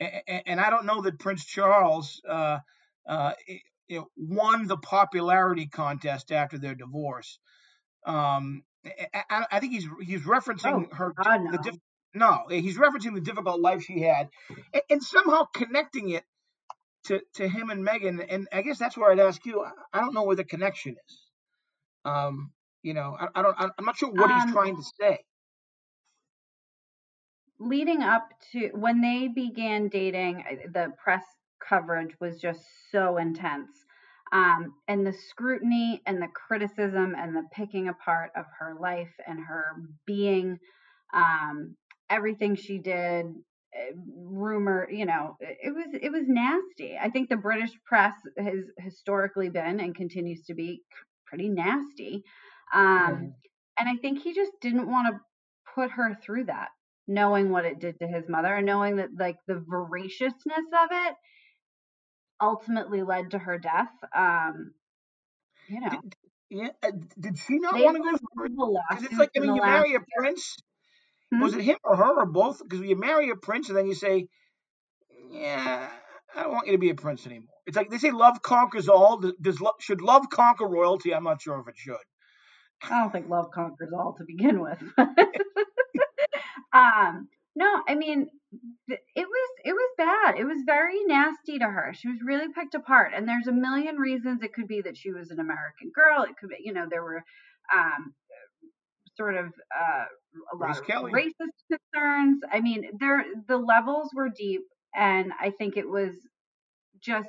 And, 0.00 0.42
and 0.46 0.60
I 0.60 0.70
don't 0.70 0.86
know 0.86 1.02
that 1.02 1.18
Prince 1.18 1.44
Charles, 1.44 2.20
uh, 2.28 2.58
uh, 3.06 3.32
you 3.92 3.98
know, 3.98 4.08
won 4.16 4.66
the 4.66 4.78
popularity 4.78 5.66
contest 5.66 6.32
after 6.32 6.56
their 6.56 6.74
divorce. 6.74 7.38
Um, 8.06 8.62
I, 9.12 9.44
I, 9.50 9.60
think 9.60 9.74
he's 9.74 9.86
he's 10.00 10.22
referencing 10.22 10.88
oh, 10.90 10.94
her. 10.94 11.12
No. 11.18 11.58
Diff- 11.62 11.76
no, 12.14 12.44
he's 12.48 12.78
referencing 12.78 13.14
the 13.14 13.20
difficult 13.20 13.60
life 13.60 13.82
she 13.82 14.00
had, 14.00 14.30
and, 14.72 14.82
and, 14.88 15.02
somehow 15.02 15.44
connecting 15.54 16.08
it 16.08 16.24
to 17.04 17.20
to 17.34 17.46
him 17.46 17.68
and 17.68 17.86
Meghan. 17.86 18.24
And 18.26 18.48
I 18.50 18.62
guess 18.62 18.78
that's 18.78 18.96
where 18.96 19.12
I'd 19.12 19.20
ask 19.20 19.44
you. 19.44 19.62
I 19.92 20.00
don't 20.00 20.14
know 20.14 20.24
where 20.24 20.36
the 20.36 20.44
connection 20.44 20.96
is. 21.06 21.18
Um, 22.06 22.50
you 22.82 22.94
know, 22.94 23.14
I, 23.20 23.28
I 23.34 23.42
don't. 23.42 23.56
I'm 23.60 23.84
not 23.84 23.98
sure 23.98 24.10
what 24.10 24.30
um, 24.30 24.40
he's 24.40 24.52
trying 24.52 24.76
to 24.76 24.84
say. 24.98 25.18
Leading 27.60 28.02
up 28.02 28.30
to 28.52 28.70
when 28.72 29.02
they 29.02 29.28
began 29.28 29.88
dating, 29.88 30.44
the 30.72 30.94
press 30.96 31.22
coverage 31.60 32.14
was 32.20 32.40
just 32.40 32.60
so 32.90 33.18
intense 33.18 33.81
um, 34.32 34.72
and 34.88 35.06
the 35.06 35.12
scrutiny 35.12 36.00
and 36.06 36.20
the 36.20 36.28
criticism 36.28 37.14
and 37.16 37.36
the 37.36 37.44
picking 37.52 37.88
apart 37.88 38.30
of 38.34 38.46
her 38.58 38.74
life 38.80 39.12
and 39.26 39.38
her 39.38 39.76
being, 40.06 40.58
um, 41.12 41.76
everything 42.08 42.56
she 42.56 42.78
did, 42.78 43.26
eh, 43.74 43.90
rumor, 44.16 44.88
you 44.90 45.04
know, 45.04 45.36
it 45.40 45.74
was 45.74 45.86
it 46.00 46.10
was 46.10 46.24
nasty. 46.26 46.96
I 46.98 47.10
think 47.10 47.28
the 47.28 47.36
British 47.36 47.72
press 47.84 48.14
has 48.38 48.64
historically 48.78 49.50
been 49.50 49.80
and 49.80 49.94
continues 49.94 50.42
to 50.46 50.54
be 50.54 50.80
pretty 51.26 51.50
nasty, 51.50 52.24
um, 52.72 53.34
and 53.78 53.88
I 53.88 53.96
think 54.00 54.22
he 54.22 54.34
just 54.34 54.52
didn't 54.62 54.90
want 54.90 55.08
to 55.08 55.20
put 55.74 55.90
her 55.90 56.16
through 56.24 56.44
that, 56.44 56.68
knowing 57.06 57.50
what 57.50 57.66
it 57.66 57.80
did 57.80 57.98
to 57.98 58.06
his 58.06 58.24
mother 58.30 58.54
and 58.54 58.66
knowing 58.66 58.96
that 58.96 59.10
like 59.18 59.36
the 59.46 59.62
voraciousness 59.68 60.66
of 60.72 60.88
it 60.90 61.14
ultimately 62.42 63.02
led 63.02 63.30
to 63.30 63.38
her 63.38 63.58
death. 63.58 63.92
Um, 64.14 64.74
you 65.68 65.80
know. 65.80 65.90
Did, 65.90 66.16
yeah, 66.50 66.68
uh, 66.82 66.90
did 67.18 67.38
she 67.38 67.58
not 67.58 67.74
want 67.74 67.96
to 67.96 68.02
go? 68.02 68.76
Because 68.90 69.04
it's 69.04 69.18
like, 69.18 69.30
I 69.34 69.40
mean, 69.40 69.54
you 69.54 69.62
marry 69.62 69.94
a 69.94 70.00
prince. 70.18 70.56
Hmm? 71.32 71.40
Was 71.40 71.54
it 71.54 71.62
him 71.62 71.78
or 71.82 71.96
her 71.96 72.20
or 72.20 72.26
both? 72.26 72.60
Because 72.62 72.84
you 72.84 72.98
marry 72.98 73.30
a 73.30 73.36
prince 73.36 73.68
and 73.68 73.78
then 73.78 73.86
you 73.86 73.94
say, 73.94 74.26
yeah, 75.30 75.88
I 76.36 76.42
don't 76.42 76.52
want 76.52 76.66
you 76.66 76.72
to 76.72 76.78
be 76.78 76.90
a 76.90 76.94
prince 76.94 77.24
anymore. 77.24 77.48
It's 77.66 77.76
like 77.76 77.88
they 77.88 77.98
say 77.98 78.10
love 78.10 78.42
conquers 78.42 78.88
all. 78.88 79.22
Does 79.40 79.60
love, 79.60 79.74
should 79.80 80.02
love 80.02 80.28
conquer 80.30 80.66
royalty? 80.66 81.14
I'm 81.14 81.24
not 81.24 81.40
sure 81.40 81.58
if 81.60 81.68
it 81.68 81.78
should. 81.78 81.96
I 82.82 83.00
don't 83.00 83.12
think 83.12 83.28
love 83.28 83.50
conquers 83.54 83.90
all 83.96 84.14
to 84.18 84.24
begin 84.24 84.60
with. 84.60 84.82
um, 86.72 87.28
no, 87.54 87.82
I 87.88 87.94
mean, 87.94 88.28
it 88.88 89.00
was 89.16 89.50
it 89.64 89.72
was 89.72 89.90
bad. 89.96 90.38
It 90.38 90.44
was 90.44 90.62
very 90.66 91.02
nasty 91.04 91.58
to 91.58 91.64
her. 91.64 91.92
She 91.94 92.08
was 92.08 92.18
really 92.24 92.52
picked 92.52 92.74
apart, 92.74 93.12
and 93.14 93.26
there's 93.26 93.46
a 93.46 93.52
million 93.52 93.96
reasons. 93.96 94.42
It 94.42 94.52
could 94.52 94.68
be 94.68 94.82
that 94.82 94.96
she 94.96 95.10
was 95.12 95.30
an 95.30 95.40
American 95.40 95.90
girl. 95.94 96.22
It 96.22 96.36
could 96.38 96.50
be, 96.50 96.56
you 96.60 96.72
know, 96.72 96.86
there 96.88 97.02
were 97.02 97.24
um, 97.74 98.14
sort 99.16 99.36
of 99.36 99.46
uh, 99.46 100.04
a 100.52 100.56
lot 100.56 100.78
of 100.78 100.86
Kelly. 100.86 101.12
racist 101.12 101.78
concerns. 101.94 102.42
I 102.52 102.60
mean, 102.60 102.90
there 102.98 103.24
the 103.48 103.56
levels 103.56 104.10
were 104.14 104.28
deep, 104.28 104.62
and 104.94 105.32
I 105.40 105.50
think 105.50 105.76
it 105.76 105.88
was 105.88 106.12
just 107.00 107.28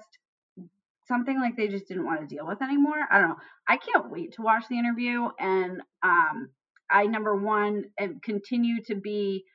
something 1.08 1.40
like 1.40 1.56
they 1.56 1.68
just 1.68 1.88
didn't 1.88 2.06
want 2.06 2.22
to 2.22 2.36
deal 2.36 2.48
with 2.48 2.62
anymore. 2.62 3.08
I 3.12 3.20
don't 3.20 3.30
know. 3.30 3.40
I 3.68 3.78
can't 3.78 4.10
wait 4.12 4.34
to 4.34 4.42
watch 4.42 4.66
the 4.70 4.80
interview, 4.80 5.30
and 5.40 5.82
um, 6.02 6.50
I 6.90 7.06
number 7.06 7.36
one 7.36 7.86
and 7.98 8.22
continue 8.22 8.84
to 8.88 8.96
be 8.96 9.46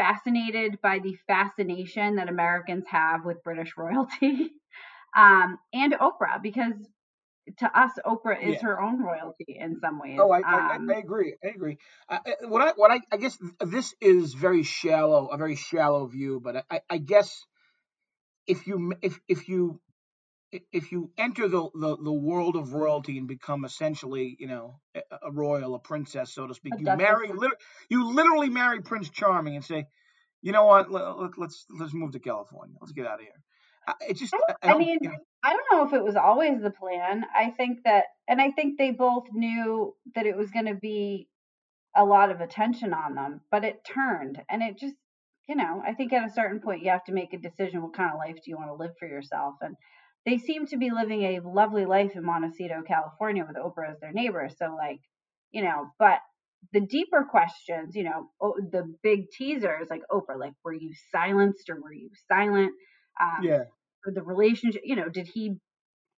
fascinated 0.00 0.80
by 0.82 0.98
the 0.98 1.14
fascination 1.26 2.16
that 2.16 2.28
Americans 2.28 2.84
have 2.90 3.24
with 3.24 3.42
British 3.44 3.72
royalty 3.76 4.52
um, 5.16 5.58
and 5.74 5.92
Oprah, 5.92 6.42
because 6.42 6.72
to 7.58 7.78
us, 7.78 7.90
Oprah 8.06 8.42
is 8.42 8.54
yeah. 8.54 8.62
her 8.62 8.80
own 8.80 9.02
royalty 9.02 9.58
in 9.58 9.78
some 9.80 10.00
ways. 10.00 10.18
Oh, 10.18 10.30
I, 10.30 10.38
um, 10.38 10.88
I, 10.90 10.94
I 10.94 10.98
agree. 10.98 11.34
I 11.44 11.48
agree. 11.48 11.78
I, 12.08 12.18
what 12.42 12.62
I 12.62 12.72
what 12.76 12.90
I, 12.90 13.00
I 13.12 13.16
guess 13.16 13.36
this 13.60 13.94
is 14.00 14.34
very 14.34 14.62
shallow, 14.62 15.26
a 15.28 15.36
very 15.36 15.56
shallow 15.56 16.06
view, 16.06 16.40
but 16.42 16.64
I, 16.70 16.80
I 16.88 16.98
guess 16.98 17.44
if 18.46 18.66
you 18.66 18.94
if 19.02 19.18
if 19.28 19.48
you 19.48 19.80
if 20.72 20.92
you 20.92 21.10
enter 21.16 21.48
the, 21.48 21.68
the, 21.74 21.96
the 21.96 22.12
world 22.12 22.56
of 22.56 22.72
royalty 22.72 23.18
and 23.18 23.28
become 23.28 23.64
essentially, 23.64 24.36
you 24.38 24.46
know, 24.46 24.80
a, 24.94 25.30
royal, 25.30 25.74
a 25.74 25.78
princess, 25.78 26.34
so 26.34 26.46
to 26.46 26.54
speak, 26.54 26.74
you 26.78 26.84
marry, 26.84 27.30
you 27.88 28.12
literally 28.12 28.48
marry 28.48 28.80
Prince 28.80 29.10
Charming 29.10 29.56
and 29.56 29.64
say, 29.64 29.84
you 30.42 30.52
know 30.52 30.64
what, 30.64 30.90
let, 30.90 31.02
us 31.02 31.30
let's, 31.36 31.66
let's 31.78 31.94
move 31.94 32.12
to 32.12 32.18
California. 32.18 32.76
Let's 32.80 32.92
get 32.92 33.06
out 33.06 33.14
of 33.14 33.20
here. 33.20 33.42
It 34.08 34.16
just, 34.16 34.34
I, 34.62 34.72
I 34.72 34.78
mean, 34.78 34.98
you 35.00 35.08
know. 35.08 35.16
I 35.42 35.50
don't 35.50 35.66
know 35.72 35.86
if 35.86 35.92
it 35.92 36.04
was 36.04 36.16
always 36.16 36.60
the 36.60 36.70
plan. 36.70 37.24
I 37.34 37.50
think 37.50 37.78
that, 37.84 38.04
and 38.28 38.40
I 38.40 38.50
think 38.50 38.78
they 38.78 38.90
both 38.90 39.24
knew 39.32 39.94
that 40.14 40.26
it 40.26 40.36
was 40.36 40.50
going 40.50 40.66
to 40.66 40.74
be 40.74 41.28
a 41.96 42.04
lot 42.04 42.30
of 42.30 42.40
attention 42.40 42.92
on 42.92 43.14
them, 43.14 43.40
but 43.50 43.64
it 43.64 43.84
turned, 43.84 44.40
and 44.48 44.62
it 44.62 44.78
just, 44.78 44.94
you 45.48 45.56
know, 45.56 45.82
I 45.84 45.94
think 45.94 46.12
at 46.12 46.28
a 46.28 46.32
certain 46.32 46.60
point 46.60 46.82
you 46.82 46.90
have 46.90 47.04
to 47.04 47.12
make 47.12 47.32
a 47.32 47.38
decision. 47.38 47.82
What 47.82 47.94
kind 47.94 48.12
of 48.12 48.18
life 48.18 48.36
do 48.36 48.50
you 48.50 48.56
want 48.56 48.68
to 48.68 48.74
live 48.74 48.92
for 48.98 49.08
yourself? 49.08 49.54
And 49.60 49.74
they 50.26 50.38
seem 50.38 50.66
to 50.66 50.76
be 50.76 50.90
living 50.90 51.22
a 51.22 51.40
lovely 51.40 51.86
life 51.86 52.12
in 52.14 52.24
Montecito, 52.24 52.82
California, 52.86 53.46
with 53.46 53.56
Oprah 53.56 53.92
as 53.92 54.00
their 54.00 54.12
neighbor. 54.12 54.48
So, 54.58 54.74
like, 54.76 55.00
you 55.50 55.62
know, 55.62 55.86
but 55.98 56.18
the 56.72 56.80
deeper 56.80 57.26
questions, 57.28 57.94
you 57.94 58.04
know, 58.04 58.28
the 58.70 58.94
big 59.02 59.30
teasers, 59.30 59.88
like 59.88 60.02
Oprah, 60.10 60.38
like, 60.38 60.52
were 60.64 60.74
you 60.74 60.92
silenced 61.10 61.70
or 61.70 61.80
were 61.80 61.92
you 61.92 62.10
silent? 62.28 62.72
Um, 63.20 63.44
yeah. 63.44 63.62
The 64.04 64.22
relationship, 64.22 64.82
you 64.84 64.96
know, 64.96 65.08
did 65.08 65.28
he 65.32 65.56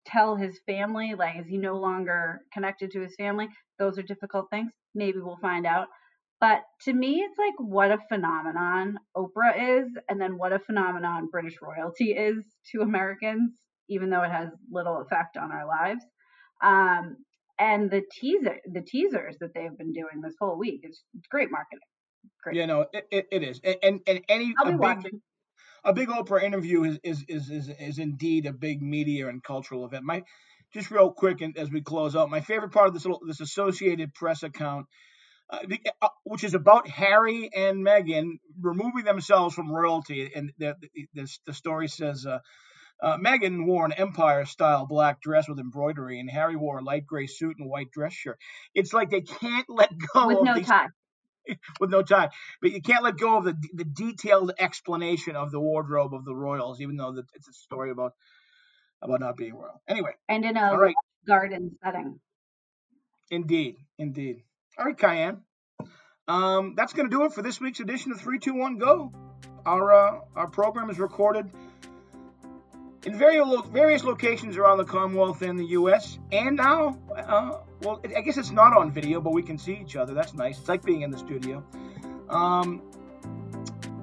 tell 0.07 0.37
his 0.37 0.59
family, 0.66 1.14
like, 1.14 1.38
is 1.38 1.47
he 1.47 1.59
no 1.59 1.78
longer 1.78 2.40
connected 2.52 2.90
to 2.92 3.00
his 3.00 3.14
family? 3.16 3.49
Those 3.78 3.99
are 3.99 4.02
difficult 4.02 4.47
things. 4.50 4.73
Maybe 4.95 5.19
we'll 5.21 5.38
find 5.40 5.66
out. 5.66 5.88
But 6.40 6.62
to 6.85 6.92
me, 6.92 7.16
it's 7.16 7.38
like 7.38 7.54
what 7.59 7.90
a 7.90 7.99
phenomenon 8.09 8.99
Oprah 9.14 9.83
is, 9.83 9.88
and 10.09 10.19
then 10.19 10.38
what 10.38 10.54
a 10.54 10.59
phenomenon 10.59 11.28
British 11.30 11.57
royalty 11.61 12.12
is 12.12 12.42
to 12.73 12.80
Americans 12.80 13.52
even 13.91 14.09
though 14.09 14.23
it 14.23 14.31
has 14.31 14.49
little 14.71 15.03
effect 15.03 15.37
on 15.37 15.53
our 15.53 15.67
lives. 15.67 16.05
Um, 16.63 17.17
and 17.59 17.91
the 17.91 18.03
teaser, 18.21 18.57
the 18.73 18.81
teasers 18.81 19.37
that 19.41 19.53
they've 19.55 19.77
been 19.77 19.93
doing 19.93 20.23
this 20.23 20.35
whole 20.41 20.59
week 20.59 20.81
is 20.85 21.03
great 21.31 21.51
marketing. 21.51 21.81
Great. 22.43 22.57
Yeah, 22.57 22.67
no, 22.67 22.87
it, 22.93 23.07
it, 23.11 23.27
it 23.31 23.43
is, 23.43 23.61
and 23.83 24.01
and 24.07 24.21
any 24.29 24.55
a 24.65 24.73
big, 24.73 25.21
a 25.85 25.93
big 25.93 26.09
Oprah 26.09 26.43
interview 26.43 26.85
is, 26.85 26.99
is 27.03 27.25
is 27.29 27.51
is 27.51 27.69
is 27.69 27.99
indeed 27.99 28.47
a 28.47 28.53
big 28.53 28.83
media 28.83 29.29
and 29.29 29.43
cultural 29.43 29.85
event. 29.85 30.05
My 30.05 30.23
just 30.73 30.91
real 30.91 31.13
quick, 31.13 31.41
and 31.41 31.57
as 31.59 31.71
we 31.71 31.83
close 31.83 32.17
out, 32.17 32.31
my 32.31 32.41
favorite 32.41 32.73
part 32.73 32.89
of 32.89 32.95
this 32.95 33.05
little, 33.05 33.21
this 33.27 33.41
Associated 33.41 34.15
Press 34.15 34.43
account. 34.43 34.87
Uh, 35.53 35.59
the, 35.67 35.81
uh, 36.01 36.09
which 36.23 36.45
is 36.45 36.55
about 36.55 36.89
Harry 36.89 37.51
and 37.53 37.85
Meghan 37.85 38.39
removing 38.61 39.05
themselves 39.05 39.53
from 39.53 39.69
royalty, 39.69 40.31
and 40.33 40.53
the 40.59 40.77
the, 41.13 41.27
the 41.45 41.53
story 41.53 41.89
says 41.89 42.25
uh, 42.25 42.39
uh, 43.02 43.16
Meghan 43.19 43.66
wore 43.66 43.85
an 43.85 43.92
Empire 43.92 44.45
style 44.45 44.87
black 44.87 45.21
dress 45.21 45.49
with 45.49 45.59
embroidery, 45.59 46.21
and 46.21 46.30
Harry 46.30 46.57
wore 46.57 46.78
a 46.78 46.83
light 46.83 47.07
gray 47.07 47.26
suit 47.26 47.57
and 47.59 47.69
white 47.69 47.90
dress 47.90 48.12
shirt. 48.12 48.38
It's 48.75 48.92
like 48.92 49.11
they 49.11 49.23
can't 49.23 49.66
let 49.69 49.90
go 50.12 50.23
of 50.23 50.26
with 50.28 50.42
no 50.42 50.54
these, 50.54 50.66
tie. 50.66 50.88
with 51.80 51.90
no 51.90 52.02
tie, 52.02 52.30
but 52.61 52.73
you 52.73 52.83
can't 52.83 53.02
let 53.02 53.16
go 53.16 53.38
of 53.38 53.45
the 53.45 53.57
the 53.75 53.85
detailed 53.85 54.52
explanation 54.59 55.37
of 55.37 55.50
the 55.50 55.61
wardrobe 55.61 56.14
of 56.14 56.25
the 56.25 56.35
royals, 56.35 56.80
even 56.80 56.97
though 56.97 57.14
it's 57.35 57.49
a 57.49 57.52
story 57.52 57.90
about 57.90 58.12
about 59.02 59.21
not 59.21 59.37
being 59.37 59.54
royal. 59.54 59.80
Anyway, 59.88 60.12
and 60.28 60.45
in 60.45 60.57
a 60.57 60.76
right. 60.76 60.95
garden 61.26 61.76
setting. 61.83 62.21
Indeed, 63.30 63.76
indeed. 63.97 64.42
All 64.78 64.87
right, 64.87 64.99
Cayenne. 64.99 65.42
Um, 66.26 66.75
that's 66.76 66.92
going 66.92 67.09
to 67.09 67.16
do 67.16 67.25
it 67.25 67.33
for 67.33 67.42
this 67.42 67.61
week's 67.61 67.80
edition 67.80 68.12
of 68.12 68.19
321 68.19 68.78
Go. 68.78 69.12
Our, 69.64 69.92
uh, 69.92 70.21
our 70.37 70.49
program 70.49 70.90
is 70.90 70.99
recorded 70.99 71.50
in 73.04 73.16
various 73.16 74.04
locations 74.04 74.57
around 74.57 74.78
the 74.78 74.85
Commonwealth 74.85 75.42
and 75.42 75.59
the 75.59 75.66
U.S. 75.66 76.19
And 76.33 76.57
now, 76.57 76.99
uh, 77.16 77.59
well, 77.83 78.00
I 78.16 78.21
guess 78.21 78.37
it's 78.37 78.50
not 78.50 78.76
on 78.76 78.90
video, 78.90 79.21
but 79.21 79.33
we 79.33 79.42
can 79.42 79.57
see 79.59 79.75
each 79.75 79.97
other. 79.97 80.12
That's 80.12 80.35
nice. 80.35 80.59
It's 80.59 80.69
like 80.69 80.85
being 80.85 81.02
in 81.02 81.11
the 81.11 81.19
studio. 81.19 81.64
Um, 82.28 82.83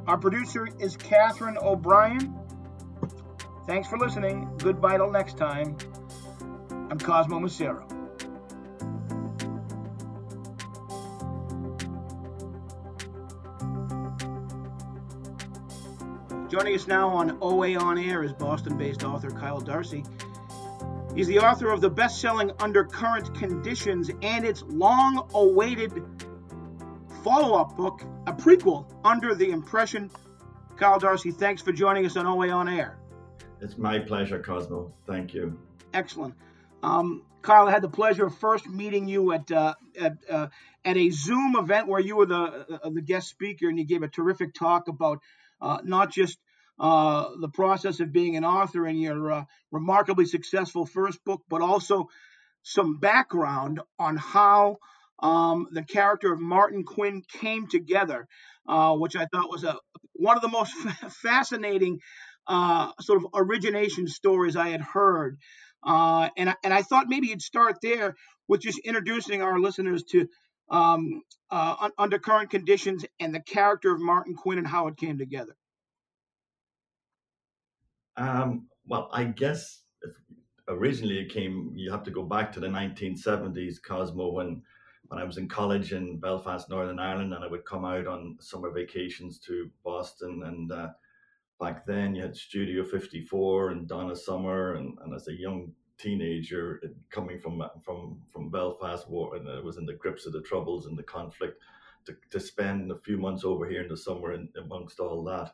our 0.07 0.17
producer 0.17 0.67
is 0.79 0.97
Catherine 0.97 1.57
O'Brien. 1.61 2.33
Thanks 3.67 3.87
for 3.87 3.97
listening. 3.97 4.49
Goodbye 4.57 4.97
till 4.97 5.11
next 5.11 5.37
time. 5.37 5.77
I'm 6.89 6.97
Cosmo 6.97 7.39
Macero. 7.39 7.96
Joining 16.57 16.73
us 16.73 16.87
now 16.87 17.09
on 17.09 17.37
OA 17.39 17.75
On 17.75 17.99
Air 17.99 18.23
is 18.23 18.33
Boston 18.33 18.79
based 18.79 19.03
author 19.03 19.29
Kyle 19.29 19.59
Darcy. 19.59 20.03
He's 21.13 21.27
the 21.27 21.37
author 21.37 21.69
of 21.69 21.81
the 21.81 21.89
best 21.91 22.19
selling 22.19 22.49
Under 22.59 22.83
Current 22.83 23.37
Conditions 23.37 24.09
and 24.23 24.43
its 24.43 24.63
long 24.63 25.29
awaited 25.35 25.91
follow 27.23 27.59
up 27.59 27.77
book, 27.77 28.01
a 28.25 28.33
prequel, 28.33 28.91
Under 29.05 29.35
the 29.35 29.51
Impression. 29.51 30.09
Kyle 30.77 30.97
Darcy, 30.97 31.29
thanks 31.29 31.61
for 31.61 31.71
joining 31.71 32.07
us 32.07 32.17
on 32.17 32.25
OA 32.25 32.49
On 32.49 32.67
Air. 32.67 32.97
It's 33.61 33.77
my 33.77 33.99
pleasure, 33.99 34.41
Cosmo. 34.41 34.91
Thank 35.05 35.35
you. 35.35 35.59
Excellent. 35.93 36.33
Um, 36.81 37.21
Kyle, 37.43 37.67
I 37.67 37.71
had 37.71 37.83
the 37.83 37.89
pleasure 37.89 38.25
of 38.25 38.35
first 38.39 38.67
meeting 38.67 39.07
you 39.07 39.31
at 39.31 39.51
uh, 39.51 39.75
at, 40.01 40.17
uh, 40.27 40.47
at 40.83 40.97
a 40.97 41.11
Zoom 41.11 41.55
event 41.55 41.87
where 41.87 42.01
you 42.01 42.15
were 42.15 42.25
the 42.25 42.79
uh, 42.83 42.89
the 42.89 43.03
guest 43.03 43.29
speaker, 43.29 43.69
and 43.69 43.77
you 43.77 43.85
gave 43.85 44.01
a 44.01 44.07
terrific 44.07 44.55
talk 44.55 44.87
about 44.87 45.19
uh, 45.61 45.77
not 45.83 46.11
just 46.11 46.39
uh, 46.79 47.29
the 47.39 47.49
process 47.49 47.99
of 47.99 48.11
being 48.11 48.35
an 48.35 48.45
author 48.45 48.85
and 48.85 48.99
your 48.99 49.31
uh, 49.31 49.43
remarkably 49.71 50.25
successful 50.25 50.85
first 50.85 51.23
book, 51.25 51.41
but 51.49 51.61
also 51.61 52.07
some 52.63 52.99
background 52.99 53.79
on 53.97 54.17
how 54.17 54.77
um, 55.19 55.67
the 55.71 55.83
character 55.83 56.31
of 56.31 56.39
Martin 56.39 56.83
Quinn 56.83 57.23
came 57.41 57.67
together, 57.67 58.27
uh, 58.67 58.95
which 58.95 59.15
I 59.15 59.25
thought 59.25 59.49
was 59.49 59.63
a 59.63 59.77
one 60.13 60.35
of 60.35 60.41
the 60.41 60.49
most 60.49 60.73
fascinating 61.21 61.99
uh, 62.47 62.91
sort 63.01 63.23
of 63.23 63.29
origination 63.33 64.07
stories 64.07 64.55
I 64.55 64.69
had 64.69 64.81
heard. 64.81 65.37
Uh, 65.83 66.29
and, 66.37 66.53
and 66.63 66.73
I 66.73 66.81
thought 66.81 67.05
maybe 67.07 67.27
you'd 67.27 67.41
start 67.41 67.77
there 67.81 68.15
with 68.47 68.61
just 68.61 68.79
introducing 68.79 69.41
our 69.41 69.59
listeners 69.59 70.03
to 70.11 70.27
um, 70.69 71.21
uh, 71.49 71.89
under 71.97 72.19
current 72.19 72.49
conditions 72.49 73.05
and 73.19 73.33
the 73.33 73.39
character 73.41 73.93
of 73.93 74.01
Martin 74.01 74.35
Quinn 74.35 74.57
and 74.57 74.67
how 74.67 74.87
it 74.87 74.97
came 74.97 75.17
together. 75.17 75.55
Um, 78.17 78.67
well, 78.87 79.09
I 79.13 79.25
guess 79.25 79.81
originally 80.67 81.19
it 81.19 81.31
came, 81.31 81.71
you 81.75 81.91
have 81.91 82.03
to 82.03 82.11
go 82.11 82.23
back 82.23 82.51
to 82.53 82.59
the 82.59 82.67
1970s, 82.67 83.81
Cosmo, 83.81 84.31
when, 84.31 84.61
when 85.07 85.21
I 85.21 85.23
was 85.23 85.37
in 85.37 85.47
college 85.47 85.93
in 85.93 86.19
Belfast, 86.19 86.69
Northern 86.69 86.99
Ireland, 86.99 87.33
and 87.33 87.43
I 87.43 87.47
would 87.47 87.65
come 87.65 87.85
out 87.85 88.07
on 88.07 88.37
summer 88.39 88.71
vacations 88.71 89.39
to 89.39 89.69
Boston. 89.83 90.43
And 90.45 90.71
uh, 90.71 90.89
back 91.59 91.85
then 91.85 92.15
you 92.15 92.23
had 92.23 92.35
Studio 92.35 92.83
54 92.83 93.69
and 93.69 93.87
Donna 93.87 94.15
Summer. 94.15 94.75
And, 94.75 94.97
and 95.03 95.13
as 95.13 95.27
a 95.27 95.33
young 95.39 95.71
teenager 95.97 96.81
coming 97.09 97.39
from 97.39 97.63
from 97.83 98.21
from 98.31 98.49
Belfast, 98.51 99.09
war, 99.09 99.35
and 99.35 99.49
I 99.49 99.59
was 99.59 99.77
in 99.77 99.85
the 99.85 99.93
grips 99.93 100.25
of 100.25 100.33
the 100.33 100.41
troubles 100.41 100.85
and 100.85 100.97
the 100.97 101.03
conflict, 101.03 101.61
to, 102.05 102.15
to 102.31 102.39
spend 102.39 102.91
a 102.91 102.99
few 102.99 103.17
months 103.17 103.43
over 103.43 103.67
here 103.67 103.81
in 103.81 103.89
the 103.89 103.97
summer 103.97 104.31
and 104.31 104.49
amongst 104.57 104.99
all 104.99 105.23
that, 105.25 105.53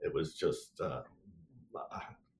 it 0.00 0.12
was 0.12 0.34
just 0.34 0.80
uh, 0.80 1.02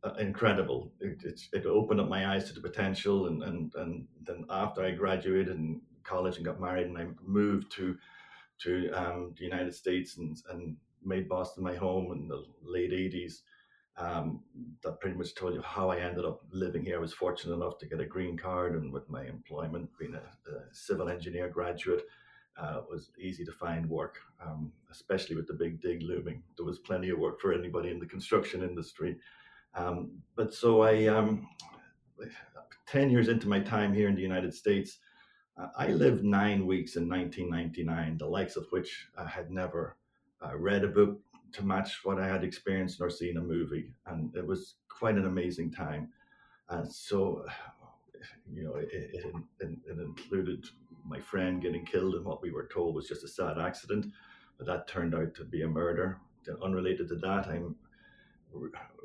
uh, 0.04 0.12
incredible. 0.18 0.92
It, 1.00 1.40
it 1.52 1.66
opened 1.66 2.00
up 2.00 2.08
my 2.08 2.34
eyes 2.34 2.44
to 2.44 2.54
the 2.54 2.60
potential, 2.60 3.26
and, 3.26 3.42
and 3.42 3.74
and 3.74 4.06
then 4.22 4.44
after 4.50 4.84
I 4.84 4.90
graduated 4.92 5.48
in 5.48 5.80
college 6.02 6.36
and 6.36 6.44
got 6.44 6.60
married, 6.60 6.86
and 6.86 6.98
I 6.98 7.06
moved 7.24 7.72
to 7.72 7.96
to 8.62 8.90
um, 8.92 9.34
the 9.38 9.44
United 9.44 9.74
States 9.74 10.18
and 10.18 10.36
and 10.50 10.76
made 11.02 11.28
Boston 11.28 11.64
my 11.64 11.74
home 11.74 12.12
in 12.12 12.28
the 12.28 12.44
late 12.62 12.92
'80s. 12.92 13.40
Um, 13.96 14.42
that 14.82 14.98
pretty 15.00 15.16
much 15.16 15.36
told 15.36 15.54
you 15.54 15.62
how 15.62 15.88
I 15.88 16.00
ended 16.00 16.24
up 16.24 16.40
living 16.50 16.84
here. 16.84 16.96
I 16.96 17.00
was 17.00 17.12
fortunate 17.12 17.54
enough 17.54 17.78
to 17.78 17.86
get 17.86 18.00
a 18.00 18.06
green 18.06 18.36
card, 18.36 18.74
and 18.74 18.92
with 18.92 19.08
my 19.08 19.24
employment 19.24 19.88
being 19.98 20.14
a, 20.14 20.50
a 20.50 20.62
civil 20.72 21.08
engineer 21.08 21.48
graduate, 21.48 22.04
uh, 22.56 22.78
it 22.78 22.84
was 22.88 23.10
easy 23.18 23.44
to 23.44 23.52
find 23.52 23.88
work, 23.88 24.18
um, 24.44 24.72
especially 24.90 25.36
with 25.36 25.46
the 25.46 25.54
big 25.54 25.80
dig 25.80 26.02
looming. 26.02 26.42
There 26.56 26.66
was 26.66 26.78
plenty 26.78 27.10
of 27.10 27.18
work 27.18 27.40
for 27.40 27.52
anybody 27.52 27.90
in 27.90 27.98
the 27.98 28.06
construction 28.06 28.62
industry. 28.62 29.16
Um, 29.74 30.12
but 30.36 30.54
so 30.54 30.82
I, 30.82 31.06
um, 31.06 31.48
10 32.86 33.10
years 33.10 33.28
into 33.28 33.48
my 33.48 33.58
time 33.58 33.92
here 33.92 34.08
in 34.08 34.14
the 34.14 34.22
United 34.22 34.54
States, 34.54 34.98
uh, 35.56 35.68
I 35.76 35.88
lived 35.88 36.24
nine 36.24 36.66
weeks 36.66 36.96
in 36.96 37.08
1999, 37.08 38.18
the 38.18 38.26
likes 38.26 38.56
of 38.56 38.66
which 38.70 39.08
I 39.18 39.26
had 39.26 39.50
never 39.50 39.96
uh, 40.44 40.56
read 40.56 40.84
a 40.84 40.88
book 40.88 41.20
to 41.52 41.64
match 41.64 42.00
what 42.04 42.20
I 42.20 42.26
had 42.26 42.44
experienced 42.44 43.00
nor 43.00 43.10
seen 43.10 43.36
a 43.36 43.40
movie. 43.40 43.92
And 44.06 44.34
it 44.36 44.46
was 44.46 44.74
quite 44.88 45.16
an 45.16 45.26
amazing 45.26 45.72
time. 45.72 46.08
And 46.68 46.92
so, 46.92 47.44
you 48.52 48.64
know, 48.64 48.76
it, 48.76 48.88
it, 48.92 49.34
it 49.60 49.98
included 49.98 50.64
my 51.04 51.20
friend 51.20 51.62
getting 51.62 51.84
killed 51.84 52.14
and 52.14 52.24
what 52.24 52.42
we 52.42 52.50
were 52.50 52.68
told 52.72 52.94
was 52.94 53.08
just 53.08 53.24
a 53.24 53.28
sad 53.28 53.58
accident, 53.58 54.06
but 54.56 54.66
that 54.66 54.88
turned 54.88 55.14
out 55.14 55.34
to 55.34 55.44
be 55.44 55.62
a 55.62 55.68
murder. 55.68 56.18
Then 56.44 56.56
unrelated 56.62 57.08
to 57.08 57.16
that, 57.16 57.46
I 57.46 57.60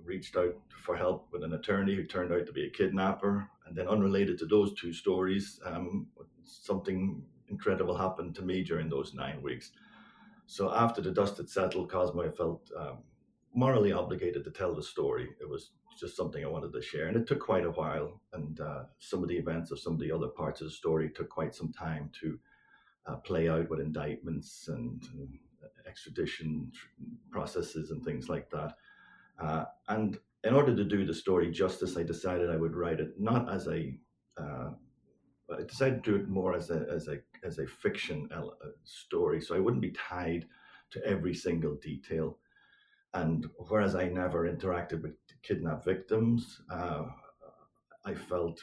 reached 0.04 0.36
out 0.38 0.56
for 0.84 0.96
help 0.96 1.28
with 1.32 1.44
an 1.44 1.54
attorney 1.54 1.96
who 1.96 2.06
turned 2.06 2.34
out 2.34 2.46
to 2.46 2.54
be 2.54 2.66
a 2.66 2.70
kidnapper. 2.70 3.50
And 3.66 3.76
then, 3.76 3.88
unrelated 3.88 4.40
to 4.40 4.46
those 4.46 4.74
two 4.74 4.94
stories, 4.94 5.60
um, 5.66 6.08
something 6.44 7.22
incredible 7.50 7.96
happened 7.96 8.36
to 8.36 8.42
me 8.42 8.64
during 8.64 8.90
those 8.90 9.14
nine 9.14 9.42
weeks. 9.42 9.72
So 10.46 10.74
after 10.74 11.02
the 11.02 11.12
dust 11.12 11.38
had 11.38 11.50
settled, 11.50 11.92
Cosmo, 11.92 12.32
felt 12.32 12.70
um, 12.78 13.00
morally 13.54 13.92
obligated 13.92 14.44
to 14.44 14.52
tell 14.52 14.74
the 14.74 14.84
story. 14.84 15.30
It 15.40 15.48
was 15.48 15.72
just 16.00 16.16
something 16.16 16.44
I 16.44 16.50
wanted 16.50 16.74
to 16.74 16.82
share. 16.82 17.08
And 17.08 17.18
it 17.18 17.28
took 17.28 17.40
quite 17.40 17.66
a 17.66 17.72
while. 17.72 18.22
And 18.34 18.60
uh, 18.60 18.84
some 19.00 19.24
of 19.24 19.30
the 19.30 19.38
events 19.38 19.72
of 19.72 19.80
some 19.80 19.94
of 19.94 20.00
the 20.00 20.12
other 20.12 20.28
parts 20.28 20.62
of 20.62 20.68
the 20.68 20.72
story 20.72 21.10
took 21.10 21.30
quite 21.30 21.54
some 21.56 21.72
time 21.72 22.10
to 22.22 22.40
uh, 23.08 23.16
play 23.18 23.50
out 23.50 23.70
with 23.70 23.80
indictments 23.80 24.68
and 24.68 25.04
uh, 25.64 25.68
extradition 25.88 26.72
processes 27.32 27.92
and 27.92 28.04
things 28.04 28.30
like 28.30 28.50
that. 28.50 28.74
Uh, 29.40 29.66
and 29.88 30.18
in 30.44 30.54
order 30.54 30.76
to 30.76 30.84
do 30.84 31.06
the 31.06 31.14
story 31.14 31.52
justice, 31.52 31.98
I 31.98 32.04
decided 32.04 32.50
I 32.50 32.56
would 32.56 32.76
write 32.76 33.00
it 33.00 33.20
not 33.20 33.52
as 33.54 33.68
a 33.68 33.96
uh, 34.38 34.70
I 35.52 35.64
decided 35.64 36.04
to 36.04 36.12
do 36.12 36.18
it 36.18 36.30
more 36.30 36.56
as 36.56 36.70
a 36.70 36.86
as 36.90 37.08
a 37.08 37.18
as 37.44 37.60
a 37.60 37.66
fiction 37.66 38.30
uh, 38.32 38.44
story, 38.84 39.42
so 39.42 39.56
I 39.56 39.60
wouldn't 39.60 39.82
be 39.82 39.92
tied 39.92 40.46
to 40.92 41.06
every 41.06 41.34
single 41.34 41.76
detail. 41.76 42.38
And 43.14 43.50
whereas 43.58 43.96
I 43.96 44.08
never 44.08 44.48
interacted 44.48 45.02
with 45.02 45.16
kidnapped 45.42 45.86
victims, 45.86 46.62
uh, 46.72 47.06
I 48.06 48.14
felt 48.14 48.60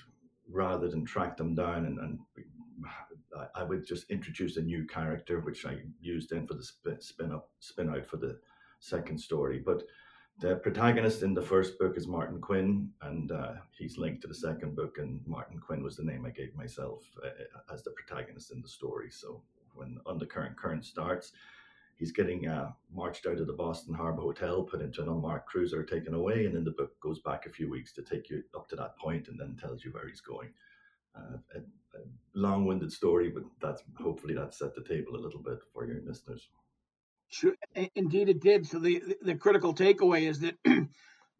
rather 0.48 0.88
than 0.88 1.04
track 1.04 1.36
them 1.36 1.54
down 1.54 1.86
and, 1.86 1.98
and 1.98 2.18
I 3.54 3.62
would 3.62 3.86
just 3.86 4.10
introduce 4.10 4.56
a 4.56 4.62
new 4.62 4.86
character, 4.86 5.40
which 5.40 5.66
I 5.66 5.78
used 6.00 6.30
then 6.30 6.46
for 6.46 6.54
the 6.54 6.64
spin, 6.64 7.00
spin 7.00 7.32
up, 7.32 7.50
spin 7.58 7.90
out 7.90 8.06
for 8.06 8.16
the 8.16 8.38
second 8.80 9.18
story. 9.18 9.62
But 9.64 9.82
the 10.38 10.56
protagonist 10.56 11.22
in 11.22 11.34
the 11.34 11.42
first 11.42 11.78
book 11.78 11.96
is 11.96 12.06
Martin 12.06 12.40
Quinn, 12.40 12.90
and 13.02 13.32
uh, 13.32 13.54
he's 13.76 13.98
linked 13.98 14.22
to 14.22 14.28
the 14.28 14.34
second 14.34 14.76
book. 14.76 14.98
And 14.98 15.20
Martin 15.26 15.58
Quinn 15.58 15.82
was 15.82 15.96
the 15.96 16.04
name 16.04 16.26
I 16.26 16.30
gave 16.30 16.54
myself 16.54 17.02
uh, 17.24 17.72
as 17.72 17.82
the 17.82 17.92
protagonist 17.92 18.52
in 18.52 18.60
the 18.60 18.68
story. 18.68 19.10
So 19.10 19.42
when 19.74 19.98
Undercurrent 20.06 20.56
Current 20.56 20.84
starts, 20.84 21.32
he's 21.96 22.12
getting 22.12 22.46
uh, 22.46 22.70
marched 22.94 23.26
out 23.26 23.38
of 23.38 23.46
the 23.46 23.52
Boston 23.52 23.94
Harbor 23.94 24.22
Hotel, 24.22 24.62
put 24.62 24.82
into 24.82 25.02
an 25.02 25.08
unmarked 25.08 25.48
cruiser, 25.48 25.82
taken 25.82 26.14
away, 26.14 26.44
and 26.44 26.54
then 26.54 26.64
the 26.64 26.70
book 26.70 26.98
goes 27.00 27.20
back 27.20 27.46
a 27.46 27.50
few 27.50 27.70
weeks 27.70 27.92
to 27.94 28.02
take 28.02 28.30
you 28.30 28.42
up 28.54 28.68
to 28.68 28.76
that 28.76 28.96
point, 28.98 29.28
and 29.28 29.38
then 29.38 29.56
tells 29.56 29.84
you 29.84 29.90
where 29.92 30.06
he's 30.06 30.20
going. 30.20 30.50
Uh, 31.16 31.38
a, 31.54 31.58
a, 31.58 32.02
long-winded 32.34 32.92
story, 32.92 33.30
but 33.30 33.42
that's 33.60 33.82
hopefully 33.98 34.34
that 34.34 34.52
set 34.52 34.74
the 34.74 34.84
table 34.84 35.16
a 35.16 35.22
little 35.22 35.40
bit 35.42 35.58
for 35.72 35.86
your 35.86 36.02
listeners. 36.06 36.46
Sure, 37.28 37.54
indeed 37.94 38.28
it 38.28 38.40
did. 38.40 38.66
So 38.66 38.78
the 38.78 39.02
the 39.22 39.34
critical 39.34 39.74
takeaway 39.74 40.28
is 40.28 40.40
that 40.40 40.56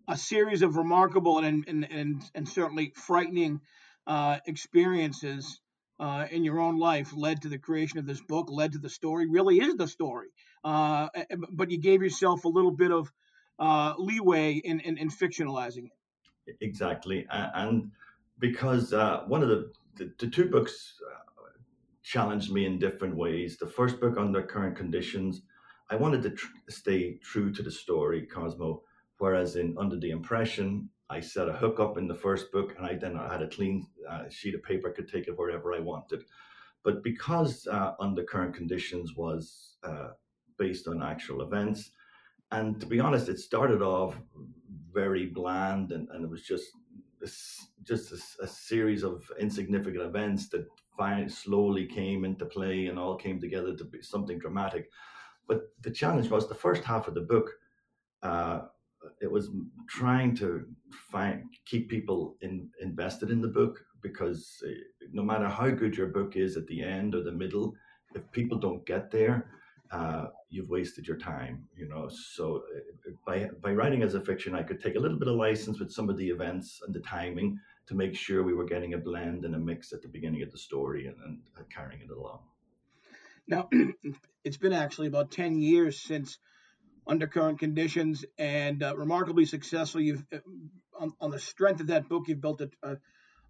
a 0.08 0.16
series 0.16 0.62
of 0.62 0.76
remarkable 0.76 1.38
and 1.38 1.68
and 1.68 1.86
and, 1.90 2.22
and 2.34 2.48
certainly 2.48 2.92
frightening 2.96 3.60
uh, 4.06 4.38
experiences 4.46 5.60
uh, 5.98 6.26
in 6.30 6.44
your 6.44 6.60
own 6.60 6.78
life 6.78 7.12
led 7.16 7.42
to 7.42 7.48
the 7.48 7.58
creation 7.58 7.98
of 7.98 8.06
this 8.06 8.20
book, 8.20 8.48
led 8.50 8.72
to 8.72 8.78
the 8.78 8.90
story. 8.90 9.26
Really 9.26 9.58
is 9.58 9.76
the 9.76 9.88
story, 9.88 10.28
uh, 10.64 11.08
but 11.50 11.70
you 11.70 11.78
gave 11.78 12.02
yourself 12.02 12.44
a 12.44 12.48
little 12.48 12.70
bit 12.72 12.92
of 12.92 13.12
uh, 13.58 13.94
leeway 13.98 14.54
in, 14.54 14.80
in, 14.80 14.98
in 14.98 15.08
fictionalizing 15.08 15.86
it. 15.86 16.56
Exactly, 16.60 17.26
and 17.30 17.90
because 18.38 18.92
uh, 18.92 19.22
one 19.26 19.42
of 19.42 19.48
the, 19.48 19.72
the, 19.96 20.12
the 20.18 20.28
two 20.28 20.46
books 20.46 20.94
uh, 21.10 21.16
challenged 22.02 22.52
me 22.52 22.66
in 22.66 22.78
different 22.78 23.16
ways. 23.16 23.56
The 23.56 23.66
first 23.66 24.00
book, 24.00 24.16
Under 24.16 24.42
Current 24.42 24.76
Conditions, 24.76 25.42
I 25.90 25.96
wanted 25.96 26.22
to 26.22 26.30
tr- 26.30 26.46
stay 26.68 27.14
true 27.14 27.52
to 27.52 27.62
the 27.62 27.70
story, 27.70 28.26
Cosmo. 28.26 28.82
Whereas 29.18 29.56
in 29.56 29.74
Under 29.78 29.96
the 29.96 30.10
Impression, 30.10 30.90
I 31.08 31.20
set 31.20 31.48
a 31.48 31.52
hook 31.52 31.78
up 31.78 31.98
in 31.98 32.08
the 32.08 32.14
first 32.14 32.50
book, 32.50 32.74
and 32.76 32.86
I 32.86 32.94
then 32.94 33.16
I 33.16 33.32
had 33.32 33.42
a 33.42 33.48
clean 33.48 33.86
uh, 34.08 34.28
sheet 34.28 34.54
of 34.54 34.62
paper, 34.62 34.90
I 34.90 34.92
could 34.92 35.08
take 35.08 35.28
it 35.28 35.38
wherever 35.38 35.72
I 35.72 35.80
wanted. 35.80 36.24
But 36.82 37.02
because 37.02 37.66
uh, 37.66 37.92
Under 38.00 38.24
Current 38.24 38.54
Conditions 38.54 39.14
was 39.16 39.76
uh, 39.82 40.10
based 40.58 40.88
on 40.88 41.02
actual 41.02 41.42
events, 41.42 41.90
and 42.50 42.80
to 42.80 42.86
be 42.86 43.00
honest, 43.00 43.28
it 43.28 43.38
started 43.38 43.82
off 43.82 44.16
very 44.92 45.26
bland, 45.26 45.92
and, 45.92 46.08
and 46.10 46.24
it 46.24 46.30
was 46.30 46.42
just 46.42 46.66
just 47.82 48.12
a, 48.12 48.44
a 48.44 48.46
series 48.46 49.02
of 49.02 49.24
insignificant 49.40 50.04
events 50.04 50.48
that 50.50 50.66
finally 50.96 51.28
slowly 51.28 51.86
came 51.86 52.24
into 52.24 52.46
play 52.46 52.86
and 52.86 52.98
all 52.98 53.16
came 53.16 53.40
together 53.40 53.74
to 53.74 53.84
be 53.84 54.02
something 54.02 54.38
dramatic. 54.38 54.90
But 55.48 55.62
the 55.80 55.90
challenge 55.90 56.30
was 56.30 56.48
the 56.48 56.54
first 56.54 56.84
half 56.84 57.08
of 57.08 57.14
the 57.14 57.20
book. 57.20 57.50
Uh, 59.06 59.10
it 59.20 59.30
was 59.30 59.50
trying 59.88 60.34
to 60.36 60.66
find 61.10 61.44
keep 61.64 61.88
people 61.88 62.36
in, 62.40 62.68
invested 62.80 63.30
in 63.30 63.40
the 63.40 63.48
book 63.48 63.84
because 64.02 64.62
uh, 64.66 64.70
no 65.12 65.22
matter 65.22 65.48
how 65.48 65.68
good 65.70 65.96
your 65.96 66.08
book 66.08 66.36
is 66.36 66.56
at 66.56 66.66
the 66.66 66.82
end 66.82 67.14
or 67.14 67.22
the 67.22 67.32
middle, 67.32 67.74
if 68.14 68.22
people 68.32 68.58
don't 68.58 68.84
get 68.86 69.10
there, 69.10 69.50
uh, 69.90 70.26
you've 70.50 70.68
wasted 70.68 71.06
your 71.06 71.18
time. 71.18 71.66
You 71.76 71.88
know, 71.88 72.08
so 72.08 72.62
uh, 72.76 73.10
by 73.26 73.48
by 73.62 73.72
writing 73.72 74.02
as 74.02 74.14
a 74.14 74.20
fiction, 74.20 74.54
I 74.54 74.62
could 74.62 74.80
take 74.80 74.96
a 74.96 75.00
little 75.00 75.18
bit 75.18 75.28
of 75.28 75.36
license 75.36 75.78
with 75.78 75.92
some 75.92 76.08
of 76.08 76.16
the 76.16 76.28
events 76.28 76.80
and 76.84 76.94
the 76.94 77.00
timing 77.00 77.58
to 77.86 77.94
make 77.94 78.16
sure 78.16 78.42
we 78.42 78.54
were 78.54 78.64
getting 78.64 78.94
a 78.94 78.98
blend 78.98 79.44
and 79.44 79.54
a 79.54 79.58
mix 79.58 79.92
at 79.92 80.02
the 80.02 80.08
beginning 80.08 80.42
of 80.42 80.50
the 80.50 80.58
story 80.58 81.06
and, 81.06 81.16
and 81.56 81.70
carrying 81.70 82.02
it 82.02 82.10
along. 82.10 82.40
Now, 83.46 83.68
it's 84.44 84.56
been 84.56 84.72
actually 84.72 85.06
about 85.06 85.30
10 85.30 85.60
years 85.60 86.00
since 86.00 86.38
Under 87.06 87.26
Current 87.26 87.58
Conditions 87.58 88.24
and 88.38 88.82
uh, 88.82 88.96
remarkably 88.96 89.44
successful. 89.44 90.00
You've, 90.00 90.24
uh, 90.32 90.38
on, 90.98 91.12
on, 91.20 91.30
the 91.30 91.38
strength 91.38 91.80
of 91.80 91.88
that 91.88 92.08
book, 92.08 92.24
you've 92.26 92.40
built 92.40 92.60
a, 92.60 92.70
a, 92.82 92.96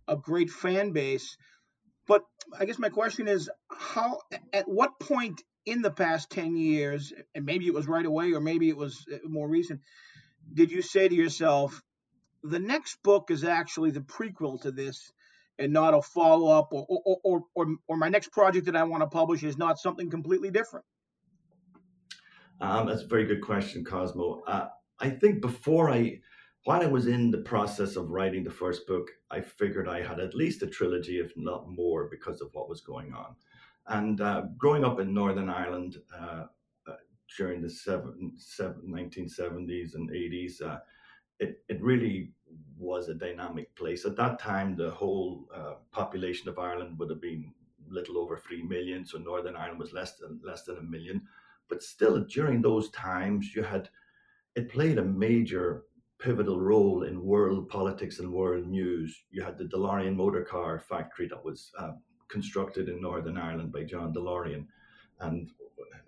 a, 0.09 0.17
great 0.17 0.51
fan 0.51 0.93
base. 0.93 1.37
But 2.07 2.23
I 2.59 2.65
guess 2.65 2.79
my 2.79 2.91
question 2.91 3.29
is 3.29 3.51
how, 3.71 4.21
at 4.53 4.69
what 4.69 5.01
point 5.01 5.43
in 5.65 5.83
the 5.83 5.91
past 5.91 6.31
10 6.31 6.57
years, 6.57 7.13
and 7.35 7.45
maybe 7.45 7.67
it 7.67 7.75
was 7.75 7.89
right 7.89 8.05
away 8.05 8.33
or 8.33 8.41
maybe 8.41 8.69
it 8.69 8.77
was 8.77 9.05
uh, 9.13 9.19
more 9.25 9.49
recent, 9.49 9.81
did 10.53 10.71
you 10.71 10.83
say 10.83 11.09
to 11.09 11.15
yourself, 11.15 11.81
the 12.43 12.59
next 12.59 13.03
book 13.03 13.31
is 13.31 13.43
actually 13.43 13.91
the 13.91 14.01
prequel 14.01 14.61
to 14.63 14.71
this 14.71 15.13
and 15.59 15.73
not 15.73 15.95
a 15.95 16.03
follow 16.03 16.51
up 16.51 16.69
or 16.73 16.87
or, 16.89 17.19
or 17.25 17.41
or 17.55 17.67
or 17.89 17.97
my 17.97 18.09
next 18.09 18.31
project 18.31 18.67
that 18.67 18.77
I 18.77 18.85
want 18.85 19.03
to 19.03 19.09
publish 19.09 19.43
is 19.43 19.57
not 19.57 19.79
something 19.79 20.11
completely 20.11 20.51
different? 20.51 20.85
Um, 22.61 22.87
that's 22.87 23.03
a 23.03 23.07
very 23.07 23.27
good 23.27 23.43
question, 23.43 23.85
Cosmo. 23.85 24.43
Uh, 24.47 24.69
I 24.99 25.11
think 25.11 25.41
before 25.41 25.91
I, 25.91 26.21
while 26.65 26.83
I 26.83 26.87
was 26.87 27.07
in 27.07 27.31
the 27.31 27.39
process 27.39 27.97
of 27.97 28.11
writing 28.11 28.45
the 28.45 28.51
first 28.51 28.87
book, 28.87 29.11
I 29.31 29.41
figured 29.41 29.89
I 29.89 30.03
had 30.03 30.21
at 30.21 30.35
least 30.35 30.63
a 30.63 30.67
trilogy, 30.67 31.21
if 31.21 31.33
not 31.37 31.69
more, 31.69 32.09
because 32.11 32.41
of 32.41 32.49
what 32.53 32.69
was 32.69 32.81
going 32.81 33.13
on. 33.13 33.37
And 33.89 34.21
uh, 34.21 34.45
growing 34.57 34.85
up 34.85 34.99
in 34.99 35.15
Northern 35.15 35.49
Ireland 35.49 35.99
uh, 36.13 36.47
uh 36.89 36.97
during 37.37 37.61
the 37.61 37.71
seven, 37.71 38.33
seven, 38.37 38.83
1970s 38.89 39.95
and 39.95 40.11
80s, 40.11 40.63
uh, 40.63 40.79
it, 41.39 41.63
it 41.69 41.81
really 41.83 42.33
was 42.79 43.09
a 43.09 43.15
dynamic 43.15 43.75
place. 43.75 44.05
At 44.05 44.17
that 44.17 44.39
time, 44.39 44.77
the 44.77 44.91
whole 44.91 45.47
uh, 45.55 45.75
population 45.93 46.49
of 46.49 46.59
Ireland 46.59 46.99
would 46.99 47.11
have 47.11 47.21
been 47.21 47.53
little 47.89 48.19
over 48.19 48.37
three 48.37 48.63
million, 48.63 49.05
so 49.05 49.19
Northern 49.19 49.57
Ireland 49.57 49.79
was 49.79 49.93
less 49.93 50.17
than 50.17 50.41
less 50.43 50.63
than 50.63 50.79
a 50.79 50.83
million. 50.83 51.23
But 51.69 51.83
still, 51.83 52.25
during 52.25 52.63
those 52.63 52.91
times, 52.91 53.55
you 53.55 53.63
had 53.63 53.89
it 54.55 54.71
played 54.71 54.99
a 54.99 55.05
major 55.05 55.85
pivotal 56.19 56.61
role 56.61 57.03
in 57.03 57.23
world 57.23 57.69
politics 57.69 58.21
and 58.21 58.33
world 58.33 58.67
news. 58.67 59.25
You 59.31 59.43
had 59.43 59.59
the 59.59 59.65
DeLorean 59.65 60.17
motor 60.17 60.43
car 60.43 60.79
factory 60.79 61.29
that 61.29 61.45
was 61.45 61.71
uh, 61.79 61.93
constructed 62.29 62.89
in 62.89 63.01
Northern 63.01 63.37
Ireland 63.37 63.73
by 63.73 63.85
John 63.85 64.15
DeLorean, 64.15 64.67
and 65.21 65.51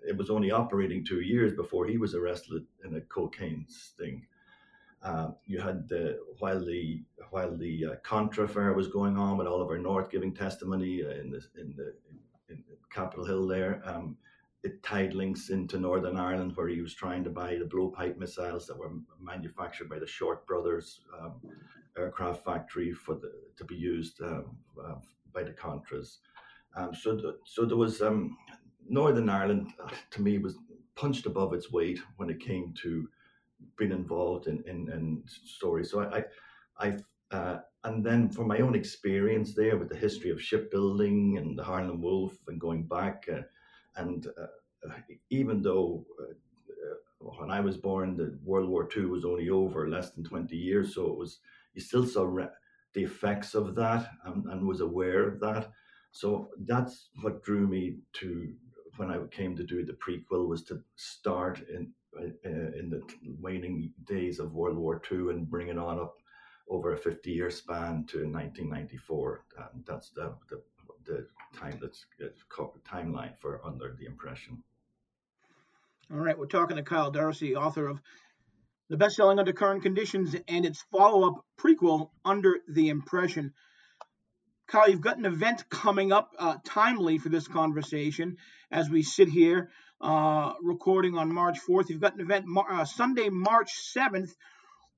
it 0.07 0.17
was 0.17 0.29
only 0.29 0.51
operating 0.51 1.05
two 1.05 1.21
years 1.21 1.53
before 1.53 1.85
he 1.85 1.97
was 1.97 2.15
arrested 2.15 2.65
in 2.83 2.95
a 2.95 3.01
cocaine 3.01 3.65
sting. 3.67 4.25
Uh, 5.01 5.29
you 5.45 5.59
had 5.59 5.87
the 5.87 6.19
while 6.39 6.63
the 6.63 7.03
while 7.29 7.55
the 7.55 7.85
uh, 7.85 7.95
Contra 8.03 8.45
affair 8.45 8.73
was 8.73 8.87
going 8.87 9.17
on 9.17 9.37
with 9.37 9.47
Oliver 9.47 9.77
North 9.77 10.09
giving 10.09 10.33
testimony 10.33 11.03
uh, 11.05 11.11
in 11.11 11.29
the 11.29 11.41
in 11.57 11.73
the 11.77 11.93
in 12.49 12.63
Capitol 12.91 13.25
Hill 13.25 13.47
there. 13.47 13.81
Um, 13.85 14.17
it 14.63 14.83
tied 14.83 15.13
links 15.13 15.49
into 15.49 15.79
Northern 15.79 16.17
Ireland 16.17 16.51
where 16.55 16.67
he 16.67 16.81
was 16.81 16.93
trying 16.93 17.23
to 17.23 17.29
buy 17.29 17.57
the 17.57 17.65
blowpipe 17.65 18.17
missiles 18.17 18.67
that 18.67 18.77
were 18.77 18.91
manufactured 19.21 19.89
by 19.89 19.99
the 19.99 20.07
Short 20.07 20.45
Brothers 20.45 21.01
um, 21.17 21.39
aircraft 21.97 22.43
factory 22.43 22.91
for 22.91 23.15
the 23.15 23.31
to 23.57 23.63
be 23.63 23.75
used 23.75 24.21
uh, 24.21 24.41
by 25.33 25.43
the 25.43 25.51
Contras. 25.51 26.17
Um, 26.75 26.93
so 26.93 27.35
so 27.45 27.65
there 27.65 27.77
was 27.77 28.01
um, 28.01 28.37
Northern 28.87 29.29
Ireland 29.29 29.71
uh, 29.83 29.89
to 30.11 30.21
me 30.21 30.37
was 30.37 30.57
punched 30.95 31.25
above 31.25 31.53
its 31.53 31.71
weight 31.71 31.99
when 32.17 32.29
it 32.29 32.39
came 32.39 32.73
to 32.81 33.07
being 33.77 33.91
involved 33.91 34.47
in, 34.47 34.63
in, 34.67 34.91
in 34.91 35.23
stories. 35.27 35.91
So 35.91 36.01
I, 36.01 36.23
I, 36.79 36.97
I 37.31 37.35
uh, 37.35 37.59
and 37.83 38.05
then 38.05 38.29
from 38.29 38.47
my 38.47 38.59
own 38.59 38.75
experience 38.75 39.53
there 39.55 39.77
with 39.77 39.89
the 39.89 39.95
history 39.95 40.31
of 40.31 40.41
shipbuilding 40.41 41.37
and 41.37 41.57
the 41.57 41.63
Harland 41.63 42.01
Wolff 42.01 42.37
and 42.47 42.59
going 42.59 42.83
back, 42.83 43.25
uh, 43.31 43.41
and 43.99 44.27
uh, 44.27 44.91
even 45.29 45.61
though 45.61 46.05
uh, 46.19 46.33
when 47.19 47.51
I 47.51 47.59
was 47.59 47.77
born, 47.77 48.15
the 48.15 48.37
World 48.43 48.69
War 48.69 48.87
II 48.95 49.05
was 49.05 49.25
only 49.25 49.49
over 49.49 49.89
less 49.89 50.11
than 50.11 50.23
20 50.23 50.55
years, 50.55 50.95
so 50.95 51.07
it 51.07 51.17
was 51.17 51.39
you 51.73 51.81
still 51.81 52.05
saw 52.05 52.23
re- 52.23 52.57
the 52.93 53.03
effects 53.03 53.53
of 53.53 53.75
that 53.75 54.09
and, 54.25 54.45
and 54.45 54.67
was 54.67 54.81
aware 54.81 55.27
of 55.27 55.39
that. 55.41 55.71
So 56.11 56.49
that's 56.65 57.09
what 57.21 57.43
drew 57.43 57.67
me 57.67 57.97
to 58.13 58.53
when 58.97 59.11
I 59.11 59.19
came 59.31 59.55
to 59.55 59.63
do 59.63 59.85
the 59.85 59.93
prequel 59.93 60.47
was 60.47 60.63
to 60.65 60.81
start 60.95 61.61
in 61.69 61.91
uh, 62.17 62.49
in 62.79 62.89
the 62.89 63.01
waning 63.39 63.93
days 64.05 64.39
of 64.39 64.53
World 64.53 64.77
War 64.77 65.01
II 65.11 65.29
and 65.29 65.49
bring 65.49 65.67
it 65.67 65.77
on 65.77 65.99
up 65.99 66.15
over 66.69 66.93
a 66.93 66.97
50 66.97 67.31
year 67.31 67.49
span 67.49 68.05
to 68.07 68.25
1994. 68.25 69.45
And 69.73 69.85
that's 69.85 70.09
the, 70.11 70.35
the, 70.49 70.61
the 71.09 71.25
time 71.57 71.79
that's 71.81 72.05
timeline 72.89 73.33
for 73.39 73.59
Under 73.65 73.95
the 73.99 74.05
Impression. 74.05 74.63
All 76.11 76.19
right, 76.19 76.37
we're 76.37 76.45
talking 76.45 76.77
to 76.77 76.83
Kyle 76.83 77.11
Darcy, 77.11 77.55
author 77.55 77.87
of 77.87 77.99
the 78.89 78.97
best-selling 78.97 79.39
Under 79.39 79.53
Current 79.53 79.83
Conditions 79.83 80.35
and 80.47 80.65
its 80.65 80.83
follow-up 80.91 81.45
prequel, 81.59 82.09
Under 82.23 82.57
the 82.67 82.89
Impression. 82.89 83.53
Kyle, 84.67 84.89
you've 84.89 85.01
got 85.01 85.17
an 85.17 85.25
event 85.25 85.67
coming 85.69 86.11
up 86.11 86.31
uh, 86.37 86.57
timely 86.63 87.17
for 87.17 87.29
this 87.29 87.47
conversation 87.47 88.37
as 88.71 88.89
we 88.89 89.01
sit 89.03 89.29
here 89.29 89.71
uh, 90.01 90.53
recording 90.61 91.17
on 91.17 91.33
March 91.33 91.57
4th. 91.67 91.89
You've 91.89 92.01
got 92.01 92.15
an 92.15 92.21
event 92.21 92.45
uh, 92.57 92.85
Sunday, 92.85 93.29
March 93.29 93.71
7th, 93.95 94.31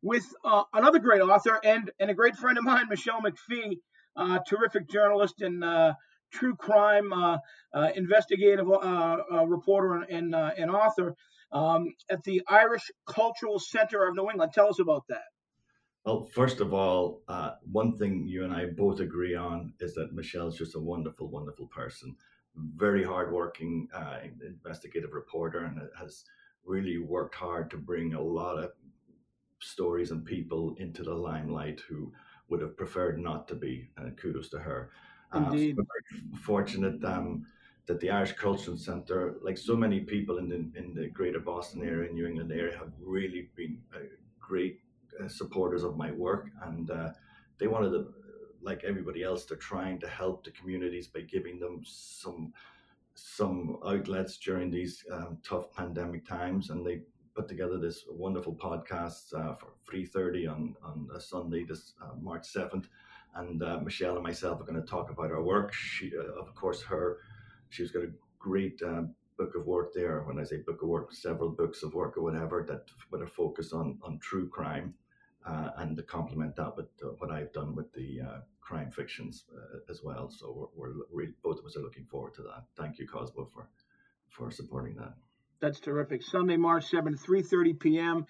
with 0.02 0.26
uh, 0.44 0.64
another 0.74 1.00
great 1.00 1.22
author 1.22 1.60
and, 1.64 1.92
and 2.00 2.10
a 2.10 2.14
great 2.14 2.36
friend 2.36 2.58
of 2.58 2.64
mine, 2.64 2.88
Michelle 2.90 3.22
McPhee, 3.22 3.80
uh, 4.16 4.40
terrific 4.48 4.90
journalist 4.90 5.42
and 5.42 5.64
uh, 5.64 5.94
true 6.32 6.56
crime 6.56 7.12
uh, 7.14 7.38
investigative 7.96 8.68
reporter 8.68 10.06
and, 10.10 10.36
and 10.36 10.72
author 10.72 11.16
um, 11.52 11.94
at 12.10 12.24
the 12.24 12.42
Irish 12.48 12.92
Cultural 13.06 13.60
Center 13.60 14.08
of 14.08 14.16
New 14.16 14.30
England. 14.30 14.52
Tell 14.54 14.70
us 14.70 14.80
about 14.80 15.04
that. 15.10 15.24
Well, 16.06 16.24
first 16.34 16.62
of 16.62 16.74
all, 16.74 17.22
uh, 17.28 17.52
one 17.72 17.98
thing 17.98 18.26
you 18.28 18.44
and 18.44 18.54
I 18.54 18.66
both 18.66 19.02
agree 19.02 19.36
on 19.36 19.74
is 19.80 19.94
that 19.96 20.14
Michelle's 20.14 20.58
just 20.58 20.76
a 20.76 20.80
wonderful, 20.80 21.30
wonderful 21.30 21.68
person 21.68 22.16
very 22.56 23.04
hardworking 23.04 23.88
uh, 23.94 24.18
investigative 24.46 25.14
reporter 25.14 25.66
and 25.66 25.82
has 25.98 26.24
really 26.66 26.98
worked 26.98 27.36
hard 27.36 27.70
to 27.72 27.78
bring 27.78 28.14
a 28.14 28.22
lot 28.22 28.58
of 28.58 28.72
stories 29.60 30.12
and 30.12 30.26
people 30.26 30.76
into 30.78 31.04
the 31.04 31.14
limelight 31.14 31.82
who 31.88 32.12
would 32.52 32.62
have 32.62 32.78
preferred 32.78 33.18
not 33.18 33.48
to 33.48 33.56
be. 33.56 33.90
Uh, 33.98 34.12
kudos 34.18 34.50
to 34.50 34.60
her. 34.60 34.92
Indeed. 35.34 35.80
Uh, 35.80 35.84
so 35.84 36.38
fortunate 36.44 37.04
um, 37.04 37.46
that 37.88 38.00
the 38.00 38.12
Irish 38.12 38.34
Cultural 38.34 38.78
Centre, 38.78 39.38
like 39.42 39.58
so 39.58 39.76
many 39.76 40.02
people 40.02 40.38
in 40.38 40.50
the, 40.50 40.58
in 40.80 40.94
the 40.94 41.08
greater 41.08 41.40
Boston 41.40 41.84
area, 41.84 42.12
New 42.12 42.28
England 42.28 42.52
area, 42.52 42.78
have 42.78 42.92
really 43.02 43.50
been 43.56 43.80
uh, 43.96 44.00
great 44.40 44.82
uh, 45.20 45.28
supporters 45.28 45.84
of 45.84 45.98
my 45.98 46.12
work. 46.12 46.50
And 46.64 46.92
uh, 46.92 47.12
they 47.58 47.68
wanted 47.68 47.92
to 47.92 48.14
like 48.62 48.84
everybody 48.84 49.24
else, 49.24 49.46
they're 49.46 49.58
trying 49.58 50.00
to 50.00 50.08
help 50.08 50.44
the 50.44 50.52
communities 50.52 51.08
by 51.08 51.22
giving 51.22 51.60
them 51.60 51.82
some 51.84 52.54
some 53.14 53.78
outlets 53.86 54.38
during 54.38 54.72
these 54.72 55.04
um, 55.12 55.38
tough 55.44 55.72
pandemic 55.76 56.26
times, 56.26 56.70
and 56.70 56.86
they 56.86 57.02
put 57.36 57.48
together 57.48 57.78
this 57.78 58.06
wonderful 58.10 58.56
podcast 58.56 59.34
uh, 59.34 59.56
for 59.56 59.74
3.30 59.92 60.52
on, 60.52 60.76
on 60.84 61.08
a 61.16 61.20
Sunday, 61.20 61.64
this 61.64 61.94
uh, 62.02 62.16
March 62.20 62.44
7th. 62.44 62.86
And 63.36 63.64
uh, 63.64 63.80
Michelle 63.80 64.16
and 64.16 64.24
myself 64.24 64.60
are 64.60 64.66
going 64.66 64.82
to 64.82 64.88
talk 64.88 65.10
about 65.10 65.32
our 65.32 65.42
work. 65.42 65.74
She, 65.74 66.12
uh, 66.18 66.40
of 66.40 66.54
course, 66.54 66.82
her 66.84 67.20
she's 67.70 67.92
got 67.92 68.04
a 68.04 68.12
great 68.40 68.82
uh, 68.82 69.04
book 69.38 69.56
of 69.56 69.66
work 69.66 69.94
there. 69.94 70.24
When 70.24 70.38
I 70.38 70.44
say 70.44 70.58
book 70.58 70.82
of 70.82 70.90
work, 70.90 71.14
several 71.14 71.50
books 71.50 71.82
of 71.84 71.94
work 71.94 72.18
or 72.18 72.24
whatever 72.24 72.66
that 72.68 72.84
with 73.10 73.22
a 73.22 73.28
focus 73.28 73.72
on 73.72 74.00
on 74.04 74.20
true 74.20 74.50
crime, 74.50 74.94
uh, 75.46 75.70
and 75.78 75.96
to 75.96 76.04
complement 76.04 76.58
that 76.58 76.76
with 76.76 76.88
what 77.20 77.32
I've 77.32 77.54
done 77.54 77.74
with 77.74 77.94
the 77.94 78.20
crime 78.60 78.92
fictions 78.92 79.46
as 79.90 80.02
well. 80.04 80.30
So 80.30 80.70
we're, 80.76 80.92
we're 81.10 81.34
both 81.42 81.60
of 81.60 81.66
us 81.66 81.78
are 81.78 81.82
looking 81.82 82.06
forward 82.06 82.34
to 82.34 82.42
that. 82.42 82.66
Thank 82.76 83.00
you, 83.00 83.08
Cosmo, 83.08 83.50
for 83.54 83.70
for 84.28 84.52
supporting 84.52 84.96
that. 84.96 85.14
That's 85.62 85.80
terrific. 85.80 86.24
Sunday, 86.24 86.58
March 86.58 86.90
7th, 86.92 87.24
3.30 87.24 87.80
p.m. 87.80 88.26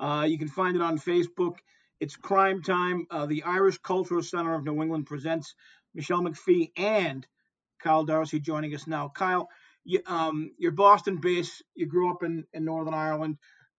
Uh, 0.00 0.26
you 0.28 0.36
can 0.38 0.48
find 0.48 0.74
it 0.76 0.82
on 0.82 0.98
Facebook. 0.98 1.58
It's 2.00 2.16
Crime 2.16 2.60
Time. 2.62 3.06
Uh, 3.08 3.26
the 3.26 3.44
Irish 3.44 3.78
Cultural 3.78 4.22
Center 4.22 4.54
of 4.54 4.64
New 4.64 4.82
England 4.82 5.06
presents 5.06 5.54
Michelle 5.94 6.22
McPhee 6.22 6.72
and 6.76 7.24
Kyle 7.80 8.04
Darcy 8.04 8.40
joining 8.40 8.74
us 8.74 8.88
now. 8.88 9.12
Kyle, 9.14 9.48
you, 9.84 10.00
um, 10.06 10.50
you're 10.58 10.72
Boston 10.72 11.18
based. 11.20 11.62
You 11.76 11.86
grew 11.86 12.10
up 12.10 12.24
in, 12.24 12.44
in 12.52 12.64
Northern 12.64 12.94
Ireland. 12.94 13.38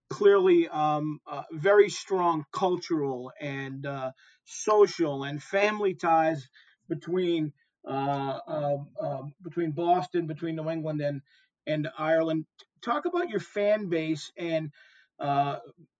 Clearly, 0.09 0.69
um, 0.69 1.19
uh, 1.27 1.43
very 1.51 1.89
strong 1.89 2.45
cultural 2.53 3.31
and 3.41 3.85
uh, 3.85 4.11
social 4.45 5.23
and 5.23 5.43
family 5.43 5.93
ties 5.93 6.47
between 6.87 7.51
uh, 7.85 8.39
um, 8.47 8.87
um, 9.01 9.33
between 9.43 9.71
Boston, 9.71 10.27
between 10.27 10.55
New 10.55 10.69
England 10.69 11.01
and 11.01 11.21
and 11.67 11.87
Ireland. 11.97 12.45
Talk 12.81 13.05
about 13.05 13.29
your 13.29 13.39
fan 13.39 13.89
base 13.89 14.31
and 14.37 14.71
uh, 15.19 15.57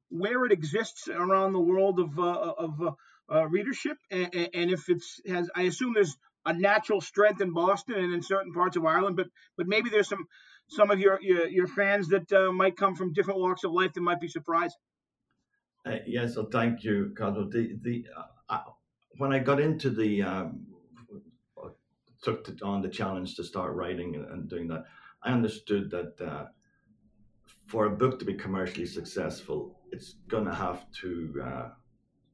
where 0.10 0.46
it 0.46 0.52
exists 0.52 1.08
around 1.08 1.54
the 1.54 1.60
world 1.60 2.00
of 2.00 2.20
uh, 2.20 2.54
of 2.58 2.82
uh, 2.82 2.92
uh, 3.34 3.48
readership, 3.48 3.98
and, 4.12 4.50
and, 4.54 4.72
if 4.72 4.90
it's 4.90 5.22
has. 5.28 5.50
I 5.56 5.64
assume 5.64 5.94
there's 5.94 6.16
a 6.46 6.54
natural 6.54 7.02
strength 7.02 7.42
in 7.42 7.54
Boston 7.54 7.96
and 7.96 8.14
in 8.14 8.22
certain 8.22 8.54
parts 8.54 8.76
of 8.76 8.86
Ireland, 8.86 9.16
but 9.16 9.28
but 9.58 9.68
maybe 9.68 9.90
there's 9.90 10.10
some 10.10 10.28
some 10.70 10.92
of 10.92 11.00
your 11.00 11.20
your, 11.22 11.48
your 11.48 11.68
fans 11.68 12.10
that 12.10 12.32
uh, 12.32 12.52
might 12.52 12.78
come 12.78 12.96
from 12.96 13.14
different 13.14 13.40
walks 13.40 13.64
of 13.64 13.72
life 13.72 13.94
that 13.94 14.02
might 14.02 14.20
be 14.20 14.28
surprising. 14.28 14.78
Uh, 15.86 15.98
yeah, 16.06 16.28
so 16.28 16.46
thank 16.46 16.84
you, 16.84 17.14
Carlo. 17.18 17.50
The 17.50 17.78
the 17.82 18.06
when 19.18 19.32
I 19.32 19.40
got 19.40 19.60
into 19.60 19.90
the 19.90 20.24
um, 20.24 20.66
took 22.24 22.48
on 22.64 22.82
the 22.82 22.90
challenge 22.90 23.36
to 23.36 23.44
start 23.44 23.76
writing 23.76 24.16
and, 24.16 24.26
and 24.26 24.50
doing 24.50 24.68
that 24.68 24.86
I 25.24 25.32
understood 25.32 25.90
that 25.92 26.22
uh, 26.22 26.46
for 27.68 27.86
a 27.86 27.90
book 27.90 28.20
to 28.20 28.26
be 28.26 28.34
commercially 28.34 28.86
successful, 28.86 29.80
it's 29.92 30.16
gonna 30.28 30.54
have 30.54 30.86
to 31.02 31.44
uh, 31.44 31.70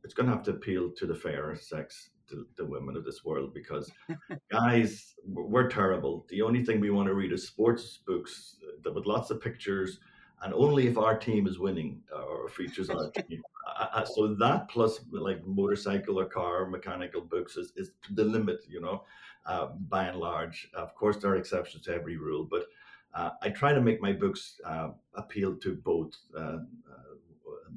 it's 0.03 0.13
gonna 0.13 0.31
have 0.31 0.43
to 0.43 0.51
appeal 0.51 0.89
to 0.91 1.05
the 1.05 1.15
fairer 1.15 1.55
sex, 1.55 2.09
to 2.29 2.47
the 2.57 2.65
women 2.65 2.95
of 2.97 3.05
this 3.05 3.23
world, 3.23 3.53
because 3.53 3.91
guys, 4.51 5.15
we're 5.25 5.69
terrible. 5.69 6.25
The 6.29 6.41
only 6.41 6.63
thing 6.63 6.79
we 6.79 6.89
want 6.89 7.07
to 7.07 7.13
read 7.13 7.31
is 7.31 7.47
sports 7.47 7.99
books 8.05 8.55
uh, 8.85 8.91
with 8.91 9.05
lots 9.05 9.29
of 9.29 9.41
pictures, 9.41 9.99
and 10.41 10.53
only 10.53 10.87
if 10.87 10.97
our 10.97 11.17
team 11.17 11.47
is 11.47 11.59
winning 11.59 12.01
uh, 12.13 12.23
or 12.23 12.49
features 12.49 12.89
our 12.89 13.11
team. 13.29 13.41
Uh, 13.77 14.03
so 14.03 14.33
that 14.33 14.67
plus 14.67 14.99
like 15.11 15.45
motorcycle 15.45 16.19
or 16.19 16.25
car 16.25 16.65
mechanical 16.65 17.21
books 17.21 17.55
is, 17.55 17.71
is 17.75 17.91
the 18.13 18.23
limit, 18.23 18.61
you 18.67 18.81
know, 18.81 19.03
uh, 19.45 19.67
by 19.89 20.05
and 20.05 20.19
large. 20.19 20.69
Of 20.73 20.95
course, 20.95 21.17
there 21.17 21.31
are 21.31 21.37
exceptions 21.37 21.83
to 21.85 21.93
every 21.93 22.17
rule, 22.17 22.47
but 22.49 22.65
uh, 23.13 23.31
I 23.41 23.49
try 23.49 23.73
to 23.73 23.81
make 23.81 24.01
my 24.01 24.13
books 24.13 24.59
uh, 24.65 24.89
appeal 25.15 25.55
to 25.57 25.75
both 25.75 26.13
uh, 26.37 26.41
uh 26.41 26.59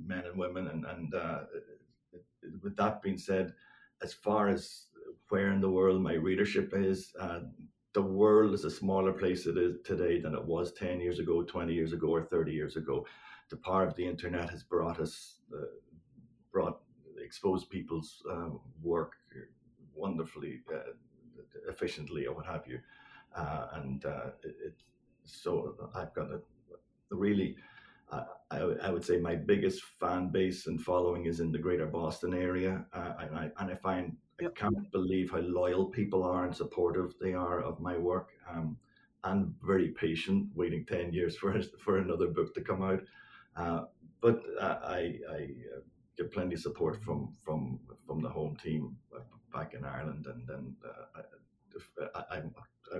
men 0.07 0.25
and 0.27 0.37
women. 0.37 0.69
And, 0.69 0.85
and 0.85 1.15
uh, 1.15 1.41
with 2.63 2.77
that 2.77 3.03
being 3.03 3.19
said, 3.19 3.55
as 4.03 4.13
far 4.13 4.49
as 4.49 4.87
where 5.29 5.53
in 5.53 5.61
the 5.61 5.71
world 5.71 6.03
my 6.03 6.15
readership 6.15 6.73
is, 6.75 7.15
uh, 7.19 7.41
the 7.95 8.03
world 8.03 8.53
is 8.55 8.65
a 8.65 8.71
smaller 8.71 9.13
place 9.13 9.47
it 9.47 9.57
is 9.57 9.77
today 9.85 10.21
than 10.21 10.35
it 10.35 10.45
was 10.45 10.73
10 10.73 11.01
years 11.01 11.19
ago, 11.19 11.43
20 11.43 11.73
years 11.73 11.93
ago, 11.93 12.09
or 12.09 12.23
30 12.23 12.53
years 12.53 12.77
ago. 12.77 13.07
The 13.51 13.57
power 13.57 13.87
of 13.87 13.95
the 13.97 14.07
internet 14.07 14.51
has 14.51 14.63
brought 14.63 14.99
us, 14.99 15.41
brought 16.53 16.81
exposed 17.23 17.69
people's 17.69 18.23
work 18.83 19.13
wonderfully 19.95 20.61
efficiently 21.69 22.27
or 22.27 22.35
what 22.35 22.47
have 22.47 22.67
you. 22.67 22.79
And 23.35 24.03
it, 24.43 24.75
so 25.25 25.91
I've 25.95 26.15
got 26.15 26.31
a, 26.31 26.41
really, 27.11 27.57
uh, 28.11 28.25
I, 28.51 28.59
I, 28.59 28.91
would 28.91 29.05
say 29.05 29.19
my 29.19 29.35
biggest 29.35 29.83
fan 30.01 30.29
base 30.29 30.67
and 30.67 30.81
following 30.81 31.27
is 31.27 31.41
in 31.41 31.53
the 31.53 31.59
greater 31.59 31.87
Boston 31.87 32.35
area. 32.35 32.85
Uh, 32.93 33.13
and, 33.21 33.37
I, 33.37 33.51
and 33.59 33.71
I 33.71 33.75
find, 33.77 34.17
yep. 34.41 34.55
I 34.57 34.61
can't 34.61 34.91
believe 34.93 35.31
how 35.31 35.41
loyal 35.41 35.87
people 35.87 36.23
are 36.23 36.45
and 36.45 36.55
supportive 36.55 37.15
they 37.21 37.35
are 37.35 37.61
of 37.61 37.81
my 37.81 37.97
work. 37.97 38.31
Um, 38.51 38.77
and 39.25 39.55
very 39.63 39.89
patient, 39.89 40.49
waiting 40.55 40.85
10 40.85 41.13
years 41.13 41.37
for, 41.39 41.61
for 41.79 41.99
another 41.99 42.29
book 42.29 42.55
to 42.55 42.61
come 42.61 42.83
out. 42.83 43.03
Uh, 43.57 43.85
but 44.21 44.43
uh, 44.61 44.79
I, 44.83 45.19
I 45.31 45.49
uh, 45.77 45.81
get 46.17 46.33
plenty 46.33 46.55
of 46.55 46.61
support 46.61 47.03
from, 47.03 47.33
from, 47.45 47.79
from 48.07 48.21
the 48.21 48.29
home 48.29 48.57
team 48.57 48.97
back 49.53 49.75
in 49.75 49.85
Ireland. 49.85 50.27
And 50.27 50.47
then 50.47 50.77
uh, 50.85 51.23
I, 52.17 52.37
I, 52.37 52.39
I 52.39 52.99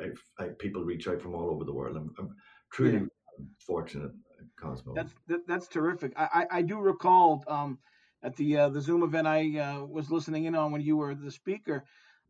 I, 0.00 0.42
I, 0.42 0.48
people 0.58 0.84
reach 0.84 1.08
out 1.08 1.20
from 1.20 1.34
all 1.34 1.50
over 1.50 1.64
the 1.64 1.72
world. 1.72 1.96
I'm, 1.96 2.12
I'm 2.18 2.34
truly 2.72 2.94
yeah. 2.94 3.44
fortunate, 3.66 4.12
Cosmo. 4.60 4.94
That's 4.94 5.14
that, 5.28 5.46
that's 5.46 5.68
terrific. 5.68 6.12
I, 6.16 6.46
I, 6.50 6.58
I 6.58 6.62
do 6.62 6.78
recall 6.78 7.44
um, 7.48 7.78
at 8.22 8.36
the 8.36 8.56
uh, 8.56 8.68
the 8.68 8.80
Zoom 8.80 9.02
event 9.02 9.26
I 9.26 9.58
uh, 9.58 9.84
was 9.84 10.10
listening 10.10 10.44
in 10.44 10.54
on 10.54 10.72
when 10.72 10.80
you 10.80 10.96
were 10.96 11.14
the 11.14 11.30
speaker. 11.30 11.84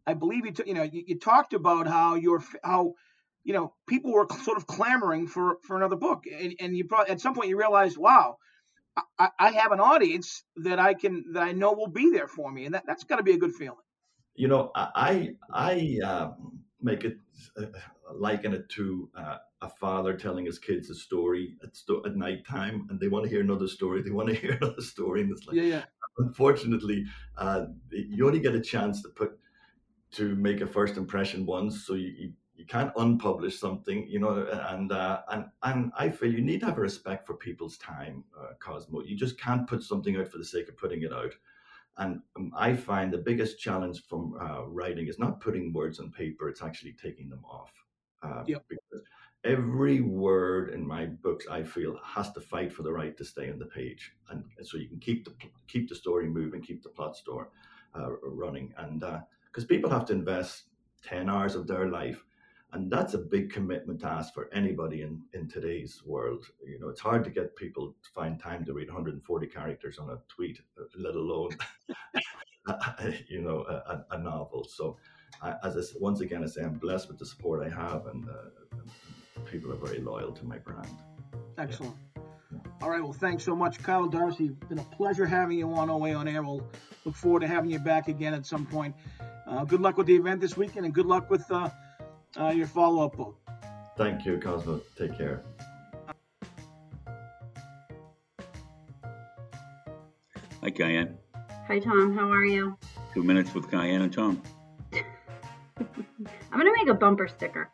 I 0.06 0.14
believe 0.14 0.46
you 0.46 0.52
t- 0.52 0.64
you 0.66 0.74
know 0.74 0.82
you, 0.82 1.04
you 1.06 1.18
talked 1.18 1.54
about 1.54 1.86
how 1.86 2.14
your 2.14 2.42
how 2.62 2.94
you 3.44 3.52
know 3.52 3.74
people 3.88 4.12
were 4.12 4.26
sort 4.42 4.56
of 4.56 4.66
clamoring 4.66 5.26
for 5.26 5.58
for 5.62 5.76
another 5.76 5.96
book, 5.96 6.24
and, 6.26 6.54
and 6.60 6.76
you 6.76 6.84
probably 6.84 7.12
at 7.12 7.20
some 7.20 7.34
point 7.34 7.48
you 7.48 7.58
realized, 7.58 7.96
wow. 7.96 8.36
I, 9.18 9.30
I 9.38 9.50
have 9.52 9.72
an 9.72 9.80
audience 9.80 10.44
that 10.56 10.78
I 10.78 10.92
can 10.92 11.32
that 11.32 11.42
I 11.42 11.52
know 11.52 11.72
will 11.72 11.88
be 11.88 12.10
there 12.10 12.28
for 12.28 12.52
me, 12.52 12.66
and 12.66 12.74
that, 12.74 12.84
that's 12.86 13.04
got 13.04 13.16
to 13.16 13.22
be 13.22 13.32
a 13.32 13.38
good 13.38 13.54
feeling. 13.54 13.78
You 14.34 14.48
know, 14.48 14.70
I 14.74 15.34
I 15.50 15.98
um, 16.04 16.61
make 16.82 17.04
it 17.04 17.16
uh, 17.56 17.66
liken 18.14 18.52
it 18.52 18.68
to 18.68 19.08
uh, 19.16 19.38
a 19.62 19.68
father 19.68 20.14
telling 20.14 20.44
his 20.44 20.58
kids 20.58 20.90
a 20.90 20.94
story 20.94 21.56
at, 21.62 21.74
sto- 21.76 22.02
at 22.04 22.16
night 22.16 22.44
time 22.46 22.86
and 22.90 22.98
they 23.00 23.08
want 23.08 23.24
to 23.24 23.30
hear 23.30 23.40
another 23.40 23.68
story 23.68 24.02
they 24.02 24.10
want 24.10 24.28
to 24.28 24.34
hear 24.42 24.52
another 24.60 24.82
story 24.82 25.22
and 25.22 25.30
it's 25.30 25.46
like 25.46 25.56
yeah, 25.56 25.62
yeah. 25.62 25.82
unfortunately 26.18 27.04
uh, 27.38 27.66
you 27.90 28.26
only 28.26 28.40
get 28.40 28.54
a 28.54 28.60
chance 28.60 29.02
to 29.02 29.08
put 29.10 29.38
to 30.10 30.34
make 30.36 30.60
a 30.60 30.66
first 30.66 30.96
impression 30.96 31.46
once 31.46 31.86
so 31.86 31.94
you, 31.94 32.08
you, 32.18 32.32
you 32.54 32.66
can't 32.66 32.94
unpublish 32.94 33.52
something 33.52 34.06
you 34.08 34.18
know 34.18 34.46
and 34.68 34.92
uh, 34.92 35.22
and 35.30 35.46
and 35.62 35.92
i 35.98 36.08
feel 36.08 36.32
you 36.32 36.42
need 36.42 36.60
to 36.60 36.66
have 36.66 36.78
a 36.78 36.82
respect 36.82 37.26
for 37.26 37.34
people's 37.34 37.78
time 37.78 38.24
uh, 38.38 38.52
cosmo 38.58 39.02
you 39.02 39.16
just 39.16 39.38
can't 39.38 39.66
put 39.66 39.82
something 39.82 40.16
out 40.16 40.28
for 40.28 40.38
the 40.38 40.44
sake 40.44 40.68
of 40.68 40.76
putting 40.76 41.02
it 41.02 41.12
out 41.12 41.34
and 41.98 42.20
um, 42.36 42.52
I 42.56 42.74
find 42.74 43.12
the 43.12 43.18
biggest 43.18 43.58
challenge 43.58 44.02
from 44.08 44.34
uh, 44.40 44.64
writing 44.66 45.08
is 45.08 45.18
not 45.18 45.40
putting 45.40 45.72
words 45.72 46.00
on 46.00 46.10
paper; 46.10 46.48
it's 46.48 46.62
actually 46.62 46.92
taking 46.92 47.28
them 47.28 47.44
off. 47.44 47.72
Uh, 48.22 48.44
yep. 48.46 48.64
Because 48.68 49.02
every 49.44 50.00
word 50.00 50.70
in 50.70 50.86
my 50.86 51.06
books, 51.06 51.46
I 51.50 51.62
feel, 51.62 51.98
has 52.04 52.32
to 52.32 52.40
fight 52.40 52.72
for 52.72 52.82
the 52.82 52.92
right 52.92 53.16
to 53.16 53.24
stay 53.24 53.50
on 53.50 53.58
the 53.58 53.66
page, 53.66 54.12
and, 54.30 54.44
and 54.56 54.66
so 54.66 54.78
you 54.78 54.88
can 54.88 55.00
keep 55.00 55.24
the 55.24 55.34
keep 55.68 55.88
the 55.88 55.94
story 55.94 56.28
moving, 56.28 56.62
keep 56.62 56.82
the 56.82 56.88
plot 56.88 57.16
store 57.16 57.50
uh, 57.94 58.10
running, 58.22 58.72
and 58.78 59.00
because 59.00 59.64
uh, 59.64 59.68
people 59.68 59.90
have 59.90 60.06
to 60.06 60.12
invest 60.12 60.64
ten 61.02 61.28
hours 61.28 61.54
of 61.54 61.66
their 61.66 61.88
life 61.88 62.24
and 62.72 62.90
that's 62.90 63.12
a 63.14 63.18
big 63.18 63.52
commitment 63.52 64.00
to 64.00 64.06
ask 64.06 64.32
for 64.32 64.48
anybody 64.52 65.02
in, 65.02 65.20
in 65.34 65.46
today's 65.46 66.02
world. 66.06 66.46
You 66.66 66.80
know, 66.80 66.88
it's 66.88 67.00
hard 67.00 67.22
to 67.24 67.30
get 67.30 67.54
people 67.54 67.94
to 68.02 68.10
find 68.14 68.40
time 68.40 68.64
to 68.64 68.72
read 68.72 68.88
140 68.88 69.46
characters 69.46 69.98
on 69.98 70.08
a 70.10 70.16
tweet, 70.28 70.58
let 70.98 71.14
alone, 71.14 71.50
you 73.28 73.42
know, 73.42 73.60
a, 73.68 74.04
a 74.12 74.18
novel. 74.18 74.64
So, 74.64 74.96
I, 75.42 75.54
as 75.64 75.76
I, 75.76 75.82
once 76.00 76.20
again, 76.20 76.42
I 76.42 76.46
say 76.46 76.62
I'm 76.62 76.78
blessed 76.78 77.08
with 77.08 77.18
the 77.18 77.26
support 77.26 77.62
I 77.62 77.68
have, 77.68 78.06
and 78.06 78.26
uh, 78.28 79.42
people 79.50 79.70
are 79.72 79.76
very 79.76 80.00
loyal 80.00 80.32
to 80.32 80.44
my 80.44 80.56
brand. 80.56 80.96
Excellent. 81.58 81.94
Yeah. 82.16 82.58
All 82.80 82.88
right. 82.88 83.02
Well, 83.02 83.12
thanks 83.12 83.44
so 83.44 83.54
much, 83.54 83.82
Kyle 83.82 84.08
Darcy. 84.08 84.46
It's 84.46 84.68
been 84.68 84.78
a 84.78 84.96
pleasure 84.96 85.26
having 85.26 85.58
you 85.58 85.70
on 85.74 85.90
OA 85.90 86.14
on 86.14 86.26
Air. 86.26 86.42
We'll 86.42 86.66
look 87.04 87.16
forward 87.16 87.40
to 87.40 87.48
having 87.48 87.70
you 87.70 87.80
back 87.80 88.08
again 88.08 88.32
at 88.32 88.46
some 88.46 88.64
point. 88.64 88.94
Uh, 89.46 89.64
good 89.64 89.80
luck 89.80 89.98
with 89.98 90.06
the 90.06 90.16
event 90.16 90.40
this 90.40 90.56
weekend, 90.56 90.86
and 90.86 90.94
good 90.94 91.06
luck 91.06 91.28
with. 91.28 91.50
Uh, 91.50 91.68
uh, 92.38 92.48
your 92.48 92.66
follow 92.66 93.06
up 93.06 93.16
book. 93.16 93.36
Thank 93.96 94.24
you, 94.24 94.38
Cosmo. 94.38 94.80
Take 94.96 95.16
care. 95.18 95.42
Hi, 100.62 100.70
Cayenne. 100.70 101.18
Hi, 101.66 101.78
Tom. 101.78 102.16
How 102.16 102.30
are 102.30 102.44
you? 102.44 102.76
Two 103.14 103.22
minutes 103.22 103.52
with 103.54 103.70
Cayenne 103.70 104.02
and 104.02 104.12
Tom. 104.12 104.40
I'm 104.94 106.60
going 106.60 106.66
to 106.66 106.84
make 106.84 106.88
a 106.88 106.94
bumper 106.98 107.28
sticker. 107.28 107.68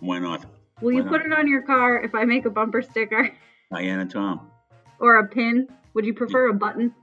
Why 0.00 0.18
not? 0.18 0.44
Will 0.80 0.90
Why 0.92 0.96
you 0.98 1.02
not? 1.04 1.12
put 1.12 1.22
it 1.26 1.32
on 1.32 1.46
your 1.48 1.62
car 1.62 2.02
if 2.02 2.14
I 2.14 2.24
make 2.24 2.44
a 2.44 2.50
bumper 2.50 2.82
sticker? 2.82 3.30
Cayenne 3.72 4.00
and 4.00 4.10
Tom. 4.10 4.50
Or 4.98 5.18
a 5.18 5.28
pin? 5.28 5.68
Would 5.94 6.04
you 6.04 6.14
prefer 6.14 6.48
a 6.48 6.54
button? 6.54 6.94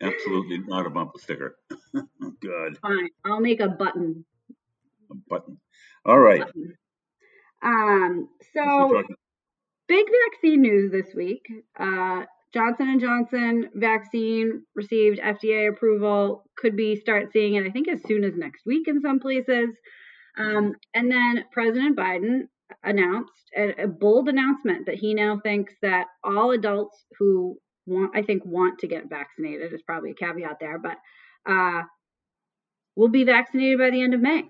Absolutely 0.00 0.58
not 0.58 0.86
a 0.86 0.90
bumper 0.90 1.18
sticker. 1.18 1.56
Good. 2.40 2.78
Fine. 2.80 3.08
I'll 3.24 3.40
make 3.40 3.60
a 3.60 3.68
button. 3.68 4.24
a 5.10 5.14
button. 5.28 5.58
All 6.06 6.18
right. 6.18 6.42
Um, 7.62 8.28
so 8.54 9.02
big 9.88 10.06
vaccine 10.32 10.62
news 10.62 10.90
this 10.90 11.14
week. 11.14 11.46
Uh, 11.78 12.24
Johnson 12.52 12.88
and 12.88 13.00
Johnson 13.00 13.70
vaccine 13.74 14.62
received 14.74 15.20
FDA 15.20 15.68
approval. 15.68 16.44
Could 16.56 16.76
be 16.76 16.96
start 16.96 17.32
seeing 17.32 17.54
it, 17.54 17.66
I 17.66 17.70
think, 17.70 17.88
as 17.88 18.00
soon 18.06 18.24
as 18.24 18.34
next 18.36 18.64
week 18.66 18.88
in 18.88 19.00
some 19.00 19.20
places. 19.20 19.76
Um, 20.38 20.74
and 20.94 21.10
then 21.10 21.44
President 21.52 21.96
Biden 21.96 22.42
announced 22.84 23.50
a, 23.56 23.84
a, 23.84 23.88
bold 23.88 24.28
announcement 24.28 24.86
that 24.86 24.94
he 24.94 25.12
now 25.12 25.40
thinks 25.42 25.74
that 25.82 26.06
all 26.22 26.52
adults 26.52 27.04
who 27.18 27.58
want, 27.90 28.16
I 28.16 28.22
think, 28.22 28.44
want 28.46 28.78
to 28.80 28.86
get 28.86 29.10
vaccinated 29.10 29.72
is 29.72 29.82
probably 29.82 30.12
a 30.12 30.14
caveat 30.14 30.58
there, 30.60 30.78
but 30.78 30.96
uh, 31.46 31.82
will 32.96 33.08
be 33.08 33.24
vaccinated 33.24 33.78
by 33.78 33.90
the 33.90 34.02
end 34.02 34.14
of 34.14 34.20
May, 34.20 34.42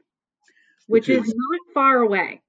which, 0.87 1.09
which 1.09 1.09
is, 1.09 1.27
is, 1.27 1.35
not 1.37 1.75
far 1.75 1.99
away. 1.99 2.43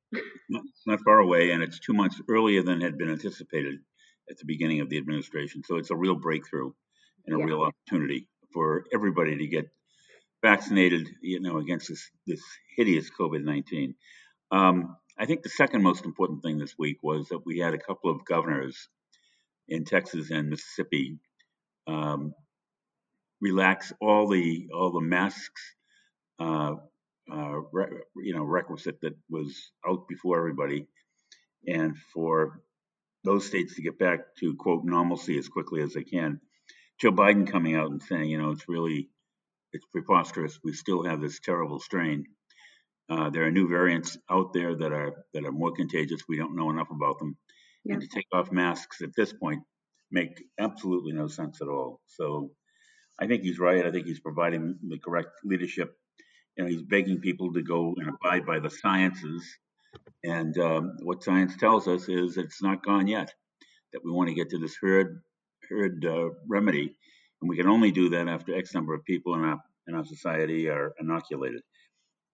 Not, 0.50 0.64
not 0.86 1.00
far 1.02 1.20
away, 1.20 1.52
and 1.52 1.64
it's 1.64 1.80
two 1.80 1.94
months 1.94 2.22
earlier 2.30 2.62
than 2.62 2.82
had 2.82 2.98
been 2.98 3.10
anticipated 3.10 3.80
at 4.30 4.38
the 4.38 4.46
beginning 4.46 4.82
of 4.82 4.90
the 4.90 4.98
administration. 4.98 5.64
So 5.64 5.78
it's 5.78 5.92
a 5.92 5.96
real 5.96 6.16
breakthrough 6.16 6.72
and 7.26 7.36
a 7.36 7.40
yeah. 7.40 7.46
real 7.46 7.62
opportunity 7.62 8.28
for 8.54 8.86
everybody 8.94 9.38
to 9.38 9.48
get 9.48 9.70
vaccinated, 10.42 11.08
you 11.22 11.40
know, 11.40 11.58
against 11.58 11.88
this 11.88 12.10
this 12.28 12.42
hideous 12.76 13.10
COVID 13.18 13.44
nineteen. 13.44 13.96
Um, 14.52 14.98
I 15.18 15.26
think 15.26 15.44
the 15.44 15.50
second 15.50 15.84
most 15.84 16.04
important 16.04 16.42
thing 16.42 16.58
this 16.58 16.76
week 16.78 16.98
was 17.02 17.30
that 17.30 17.46
we 17.46 17.60
had 17.60 17.74
a 17.74 17.78
couple 17.78 18.12
of 18.12 18.26
governors 18.26 18.90
in 19.72 19.86
Texas 19.86 20.32
and 20.32 20.50
Mississippi 20.50 21.18
um, 21.88 22.34
relax 23.40 23.92
all 24.02 24.28
the 24.28 24.70
all 24.74 24.92
the 24.92 25.02
masks, 25.02 25.62
uh, 26.40 26.76
uh, 27.32 27.56
re, 27.72 27.86
you 28.18 28.36
know, 28.36 28.44
requisite 28.44 29.02
that 29.02 29.16
was 29.30 29.72
out 29.88 30.08
before 30.08 30.38
everybody, 30.38 30.88
and 31.68 31.98
for 32.14 32.62
those 33.24 33.46
states 33.46 33.76
to 33.76 33.82
get 33.82 33.98
back 33.98 34.36
to 34.40 34.56
quote 34.56 34.84
normalcy 34.84 35.38
as 35.38 35.48
quickly 35.48 35.82
as 35.82 35.94
they 35.94 36.04
can. 36.04 36.40
Joe 37.00 37.12
Biden 37.12 37.50
coming 37.50 37.76
out 37.76 37.92
and 37.92 38.02
saying, 38.02 38.30
you 38.30 38.40
know, 38.42 38.52
it's 38.52 38.68
really 38.68 39.10
it's 39.74 39.86
preposterous. 39.94 40.60
We 40.64 40.74
still 40.74 41.04
have 41.04 41.22
this 41.22 41.40
terrible 41.40 41.80
strain. 41.80 42.26
Uh, 43.10 43.30
there 43.30 43.46
are 43.46 43.52
new 43.52 43.68
variants 43.68 44.18
out 44.30 44.54
there 44.54 44.76
that 44.76 44.92
are 44.92 45.26
that 45.34 45.46
are 45.46 45.52
more 45.52 45.72
contagious. 45.72 46.22
We 46.28 46.38
don't 46.38 46.56
know 46.56 46.70
enough 46.70 46.92
about 46.92 47.20
them, 47.20 47.38
yeah. 47.84 47.94
and 47.94 48.02
to 48.02 48.08
take 48.08 48.28
off 48.34 48.52
masks 48.52 49.02
at 49.02 49.10
this 49.16 49.34
point 49.34 49.62
make 50.12 50.44
absolutely 50.60 51.14
no 51.14 51.28
sense 51.28 51.62
at 51.62 51.68
all. 51.68 52.02
So, 52.06 52.52
I 53.22 53.28
think 53.28 53.44
he's 53.44 53.60
right. 53.60 53.86
I 53.86 53.92
think 53.92 54.08
he's 54.08 54.20
providing 54.20 54.78
the 54.88 54.98
correct 54.98 55.30
leadership. 55.44 55.96
You 56.58 56.64
know, 56.64 56.70
he's 56.70 56.82
begging 56.82 57.20
people 57.20 57.54
to 57.54 57.62
go 57.62 57.94
and 57.98 58.10
abide 58.10 58.46
by 58.46 58.60
the 58.60 58.70
sciences, 58.70 59.44
and 60.24 60.58
um, 60.58 60.98
what 61.04 61.24
science 61.24 61.56
tells 61.56 61.88
us 61.88 62.10
is 62.10 62.38
it's 62.38 62.64
not 62.64 62.84
gone 62.84 63.08
yet. 63.08 63.34
That 63.94 64.04
we 64.04 64.12
want 64.12 64.30
to 64.30 64.36
get 64.36 64.50
to 64.50 64.58
this 64.58 64.76
herd 64.82 65.22
herd 65.70 66.04
uh, 66.06 66.30
remedy, 66.48 66.96
and 67.42 67.50
we 67.50 67.58
can 67.58 67.68
only 67.68 67.92
do 67.92 68.10
that 68.10 68.28
after 68.28 68.56
X 68.56 68.74
number 68.74 68.94
of 68.94 69.06
people 69.06 69.36
in 69.36 69.42
our 69.42 69.60
in 69.88 69.96
our 69.96 70.06
society 70.06 70.68
are 70.68 70.94
inoculated. 71.00 71.62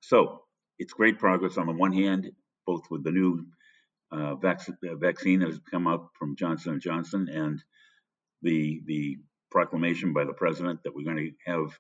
So 0.02 0.44
it's 0.80 0.94
great 0.94 1.20
progress 1.20 1.58
on 1.58 1.68
the 1.68 1.74
one 1.74 1.92
hand, 1.92 2.32
both 2.66 2.84
with 2.90 3.04
the 3.04 3.12
new 3.12 3.46
uh, 4.12 4.36
vac- 4.36 4.68
uh, 4.70 4.96
vaccine 4.96 5.40
that 5.40 5.50
has 5.50 5.60
come 5.70 5.88
out 5.88 6.10
from 6.18 6.36
Johnson 6.36 6.74
and 6.74 6.82
Johnson 6.82 7.28
and 7.32 7.64
the 8.42 8.82
the 8.86 9.18
proclamation 9.52 10.14
by 10.14 10.26
the 10.26 10.34
president 10.34 10.82
that 10.84 10.94
we're 10.94 11.06
going 11.06 11.18
to 11.18 11.52
have 11.52 11.78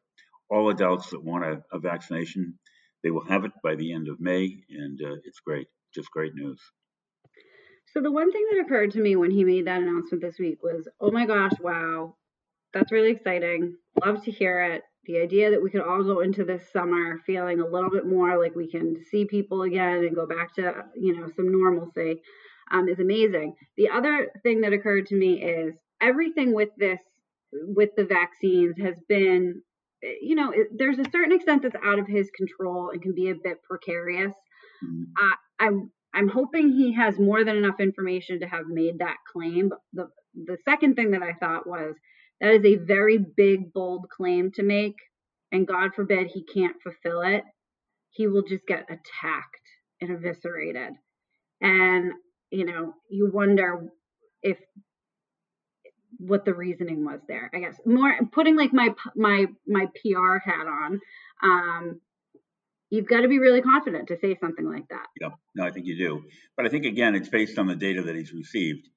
all 0.49 0.69
adults 0.69 1.09
that 1.09 1.23
want 1.23 1.43
a, 1.43 1.61
a 1.71 1.79
vaccination, 1.79 2.57
they 3.03 3.11
will 3.11 3.25
have 3.25 3.43
it 3.45 3.51
by 3.63 3.75
the 3.75 3.93
end 3.93 4.07
of 4.07 4.19
May, 4.19 4.63
and 4.69 4.99
uh, 5.01 5.15
it's 5.25 5.41
great, 5.41 5.67
just 5.93 6.09
great 6.11 6.33
news. 6.33 6.61
So 7.93 8.01
the 8.01 8.11
one 8.11 8.31
thing 8.31 8.45
that 8.51 8.59
occurred 8.59 8.91
to 8.91 8.99
me 8.99 9.15
when 9.15 9.31
he 9.31 9.43
made 9.43 9.67
that 9.67 9.81
announcement 9.81 10.21
this 10.21 10.39
week 10.39 10.63
was, 10.63 10.87
oh 10.99 11.11
my 11.11 11.25
gosh, 11.25 11.53
wow, 11.59 12.15
that's 12.73 12.91
really 12.91 13.11
exciting. 13.11 13.75
Love 14.05 14.23
to 14.23 14.31
hear 14.31 14.61
it 14.61 14.83
the 15.07 15.19
idea 15.19 15.49
that 15.49 15.63
we 15.63 15.69
could 15.69 15.81
all 15.81 16.03
go 16.03 16.19
into 16.19 16.43
this 16.43 16.61
summer 16.71 17.19
feeling 17.25 17.59
a 17.59 17.65
little 17.65 17.89
bit 17.89 18.05
more 18.05 18.37
like 18.37 18.55
we 18.55 18.69
can 18.69 19.03
see 19.09 19.25
people 19.25 19.63
again 19.63 20.03
and 20.03 20.15
go 20.15 20.27
back 20.27 20.53
to 20.55 20.83
you 20.95 21.15
know 21.15 21.27
some 21.35 21.51
normalcy 21.51 22.21
um, 22.71 22.87
is 22.87 22.99
amazing 22.99 23.55
the 23.77 23.89
other 23.89 24.29
thing 24.43 24.61
that 24.61 24.73
occurred 24.73 25.07
to 25.07 25.15
me 25.15 25.41
is 25.41 25.73
everything 26.01 26.53
with 26.53 26.69
this 26.77 26.99
with 27.51 27.89
the 27.95 28.03
vaccines 28.03 28.75
has 28.79 28.95
been 29.07 29.61
you 30.21 30.35
know 30.35 30.51
it, 30.51 30.67
there's 30.77 30.99
a 30.99 31.09
certain 31.11 31.31
extent 31.31 31.63
that's 31.63 31.75
out 31.83 31.99
of 31.99 32.07
his 32.07 32.29
control 32.35 32.89
and 32.91 33.01
can 33.01 33.15
be 33.15 33.29
a 33.29 33.35
bit 33.35 33.63
precarious 33.63 34.33
mm-hmm. 34.83 35.03
uh, 35.19 35.35
i'm 35.59 35.89
i'm 36.13 36.27
hoping 36.27 36.71
he 36.71 36.93
has 36.93 37.17
more 37.17 37.43
than 37.43 37.55
enough 37.55 37.79
information 37.79 38.39
to 38.39 38.45
have 38.45 38.67
made 38.67 38.99
that 38.99 39.15
claim 39.31 39.69
but 39.69 39.79
the 39.93 40.07
the 40.45 40.57
second 40.65 40.95
thing 40.95 41.11
that 41.11 41.23
i 41.23 41.33
thought 41.33 41.65
was 41.65 41.95
that 42.41 42.53
is 42.53 42.65
a 42.65 42.75
very 42.75 43.17
big, 43.17 43.73
bold 43.73 44.09
claim 44.09 44.51
to 44.55 44.63
make. 44.63 44.95
And 45.51 45.67
God 45.67 45.91
forbid 45.95 46.27
he 46.27 46.43
can't 46.43 46.75
fulfill 46.81 47.21
it. 47.21 47.43
He 48.11 48.27
will 48.27 48.43
just 48.43 48.65
get 48.67 48.83
attacked 48.83 49.67
and 50.01 50.11
eviscerated. 50.11 50.93
And, 51.61 52.11
you 52.51 52.65
know, 52.65 52.93
you 53.09 53.29
wonder 53.31 53.87
if 54.41 54.57
what 56.19 56.45
the 56.45 56.53
reasoning 56.53 57.05
was 57.05 57.19
there 57.27 57.49
i 57.53 57.59
guess 57.59 57.75
more 57.85 58.11
putting 58.31 58.55
like 58.55 58.73
my 58.73 58.89
my 59.15 59.45
my 59.67 59.85
pr 59.85 60.37
hat 60.43 60.65
on 60.65 60.99
um 61.43 62.01
you've 62.89 63.07
got 63.07 63.21
to 63.21 63.27
be 63.27 63.39
really 63.39 63.61
confident 63.61 64.07
to 64.07 64.17
say 64.19 64.35
something 64.39 64.67
like 64.67 64.87
that 64.89 65.05
yeah 65.21 65.29
no 65.55 65.65
i 65.65 65.69
think 65.69 65.85
you 65.85 65.97
do 65.97 66.23
but 66.55 66.65
i 66.65 66.69
think 66.69 66.85
again 66.85 67.13
it's 67.13 67.29
based 67.29 67.59
on 67.59 67.67
the 67.67 67.75
data 67.75 68.01
that 68.01 68.15
he's 68.15 68.33
received 68.33 68.87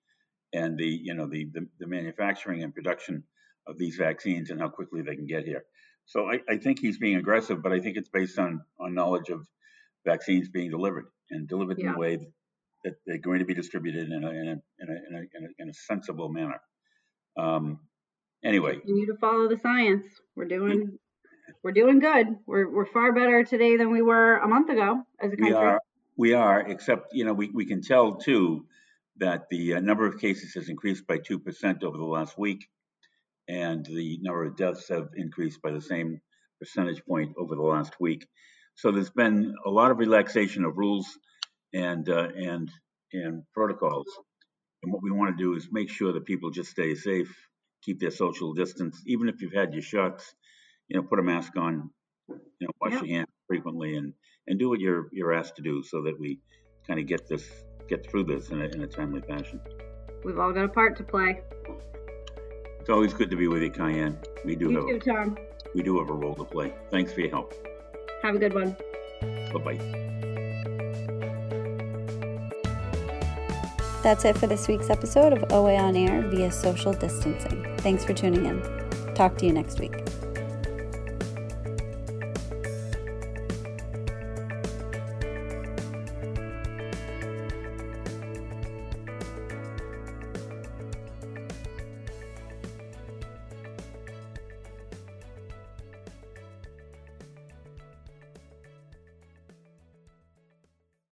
and 0.52 0.78
the 0.78 0.86
you 0.86 1.14
know 1.14 1.26
the, 1.26 1.48
the, 1.52 1.66
the 1.78 1.86
manufacturing 1.86 2.62
and 2.62 2.74
production 2.74 3.24
of 3.66 3.78
these 3.78 3.96
vaccines 3.96 4.50
and 4.50 4.60
how 4.60 4.68
quickly 4.68 5.02
they 5.02 5.14
can 5.14 5.26
get 5.26 5.44
here. 5.44 5.64
So 6.06 6.30
I, 6.30 6.40
I, 6.48 6.56
think 6.56 6.80
he's 6.80 6.98
being 6.98 7.16
aggressive, 7.16 7.62
but 7.62 7.72
I 7.72 7.78
think 7.78 7.96
it's 7.96 8.08
based 8.08 8.38
on 8.38 8.62
on 8.80 8.94
knowledge 8.94 9.28
of 9.28 9.46
vaccines 10.04 10.48
being 10.48 10.70
delivered 10.70 11.06
and 11.30 11.48
delivered 11.48 11.78
yeah. 11.78 11.90
in 11.90 11.94
a 11.94 11.98
way 11.98 12.18
that 12.84 12.94
they're 13.06 13.18
going 13.18 13.40
to 13.40 13.44
be 13.44 13.54
distributed 13.54 14.10
in 14.10 14.24
a 14.24 14.30
in 14.30 14.48
a 14.48 14.82
in 14.82 14.88
a, 14.88 14.92
in 14.92 15.14
a, 15.14 15.18
in 15.18 15.44
a, 15.44 15.62
in 15.62 15.68
a 15.68 15.74
sensible 15.74 16.28
manner. 16.28 16.60
Um, 17.38 17.80
anyway, 18.44 18.76
continue 18.76 19.06
to 19.06 19.16
follow 19.18 19.48
the 19.48 19.58
science. 19.58 20.04
We're 20.34 20.46
doing 20.46 20.98
we're 21.62 21.72
doing 21.72 22.00
good. 22.00 22.26
We're 22.46 22.68
we're 22.68 22.86
far 22.86 23.12
better 23.12 23.44
today 23.44 23.76
than 23.76 23.90
we 23.90 24.02
were 24.02 24.38
a 24.38 24.48
month 24.48 24.70
ago 24.70 25.02
as 25.20 25.32
a 25.32 25.36
country. 25.36 25.52
We 25.52 25.54
are. 25.54 25.80
We 26.16 26.34
are, 26.34 26.60
except 26.60 27.14
you 27.14 27.24
know 27.24 27.32
we, 27.32 27.50
we 27.50 27.64
can 27.64 27.82
tell 27.82 28.16
too 28.16 28.66
that 29.18 29.48
the 29.50 29.74
uh, 29.74 29.80
number 29.80 30.06
of 30.06 30.18
cases 30.18 30.54
has 30.54 30.68
increased 30.68 31.06
by 31.06 31.18
2% 31.18 31.82
over 31.82 31.96
the 31.96 32.04
last 32.04 32.38
week, 32.38 32.66
and 33.48 33.84
the 33.84 34.18
number 34.22 34.46
of 34.46 34.56
deaths 34.56 34.88
have 34.88 35.08
increased 35.16 35.60
by 35.62 35.70
the 35.70 35.80
same 35.80 36.20
percentage 36.60 37.04
point 37.04 37.32
over 37.38 37.54
the 37.54 37.62
last 37.62 37.94
week. 38.00 38.26
So 38.76 38.90
there's 38.92 39.10
been 39.10 39.54
a 39.66 39.70
lot 39.70 39.90
of 39.90 39.98
relaxation 39.98 40.64
of 40.64 40.78
rules 40.78 41.06
and 41.72 42.08
uh, 42.08 42.28
and 42.36 42.70
and 43.12 43.42
protocols. 43.54 44.06
And 44.82 44.92
what 44.92 45.02
we 45.02 45.10
want 45.10 45.36
to 45.36 45.42
do 45.42 45.54
is 45.54 45.68
make 45.70 45.90
sure 45.90 46.12
that 46.12 46.24
people 46.24 46.50
just 46.50 46.70
stay 46.70 46.94
safe, 46.94 47.34
keep 47.82 48.00
their 48.00 48.10
social 48.10 48.54
distance, 48.54 49.02
even 49.06 49.28
if 49.28 49.42
you've 49.42 49.52
had 49.52 49.72
your 49.74 49.82
shots. 49.82 50.34
You 50.88 50.96
know, 50.96 51.06
put 51.06 51.20
a 51.20 51.22
mask 51.22 51.56
on, 51.56 51.90
you 52.28 52.36
know, 52.66 52.70
wash 52.80 52.94
yeah. 52.94 53.02
your 53.02 53.16
hands 53.18 53.28
frequently, 53.46 53.96
and 53.96 54.12
and 54.46 54.58
do 54.58 54.68
what 54.68 54.80
you're 54.80 55.08
you're 55.12 55.32
asked 55.32 55.56
to 55.56 55.62
do, 55.62 55.82
so 55.82 56.02
that 56.04 56.18
we 56.18 56.40
kind 56.86 56.98
of 56.98 57.06
get 57.06 57.28
this 57.28 57.48
get 57.90 58.08
through 58.08 58.24
this 58.24 58.50
in 58.50 58.62
a, 58.62 58.64
in 58.66 58.82
a 58.82 58.86
timely 58.86 59.20
fashion. 59.20 59.60
We've 60.24 60.38
all 60.38 60.52
got 60.52 60.64
a 60.64 60.68
part 60.68 60.96
to 60.98 61.02
play. 61.02 61.42
It's 62.78 62.88
always 62.88 63.12
good 63.12 63.28
to 63.30 63.36
be 63.36 63.48
with 63.48 63.62
you, 63.62 63.70
Cayenne. 63.70 64.18
We 64.44 64.54
do 64.54 64.70
you 64.70 64.76
have 64.76 65.02
too, 65.02 65.12
Tom. 65.12 65.36
We 65.74 65.82
do 65.82 65.98
have 65.98 66.08
a 66.08 66.14
role 66.14 66.34
to 66.36 66.44
play. 66.44 66.72
Thanks 66.90 67.12
for 67.12 67.20
your 67.20 67.30
help. 67.30 67.52
Have 68.22 68.36
a 68.36 68.38
good 68.38 68.54
one. 68.54 68.76
Bye 69.52 69.58
bye. 69.58 70.00
That's 74.02 74.24
it 74.24 74.38
for 74.38 74.46
this 74.46 74.66
week's 74.66 74.88
episode 74.88 75.34
of 75.34 75.52
OA 75.52 75.76
on 75.76 75.94
Air 75.94 76.22
via 76.28 76.50
social 76.50 76.94
distancing. 76.94 77.66
Thanks 77.78 78.04
for 78.04 78.14
tuning 78.14 78.46
in. 78.46 79.14
Talk 79.14 79.36
to 79.38 79.46
you 79.46 79.52
next 79.52 79.78
week. 79.78 79.94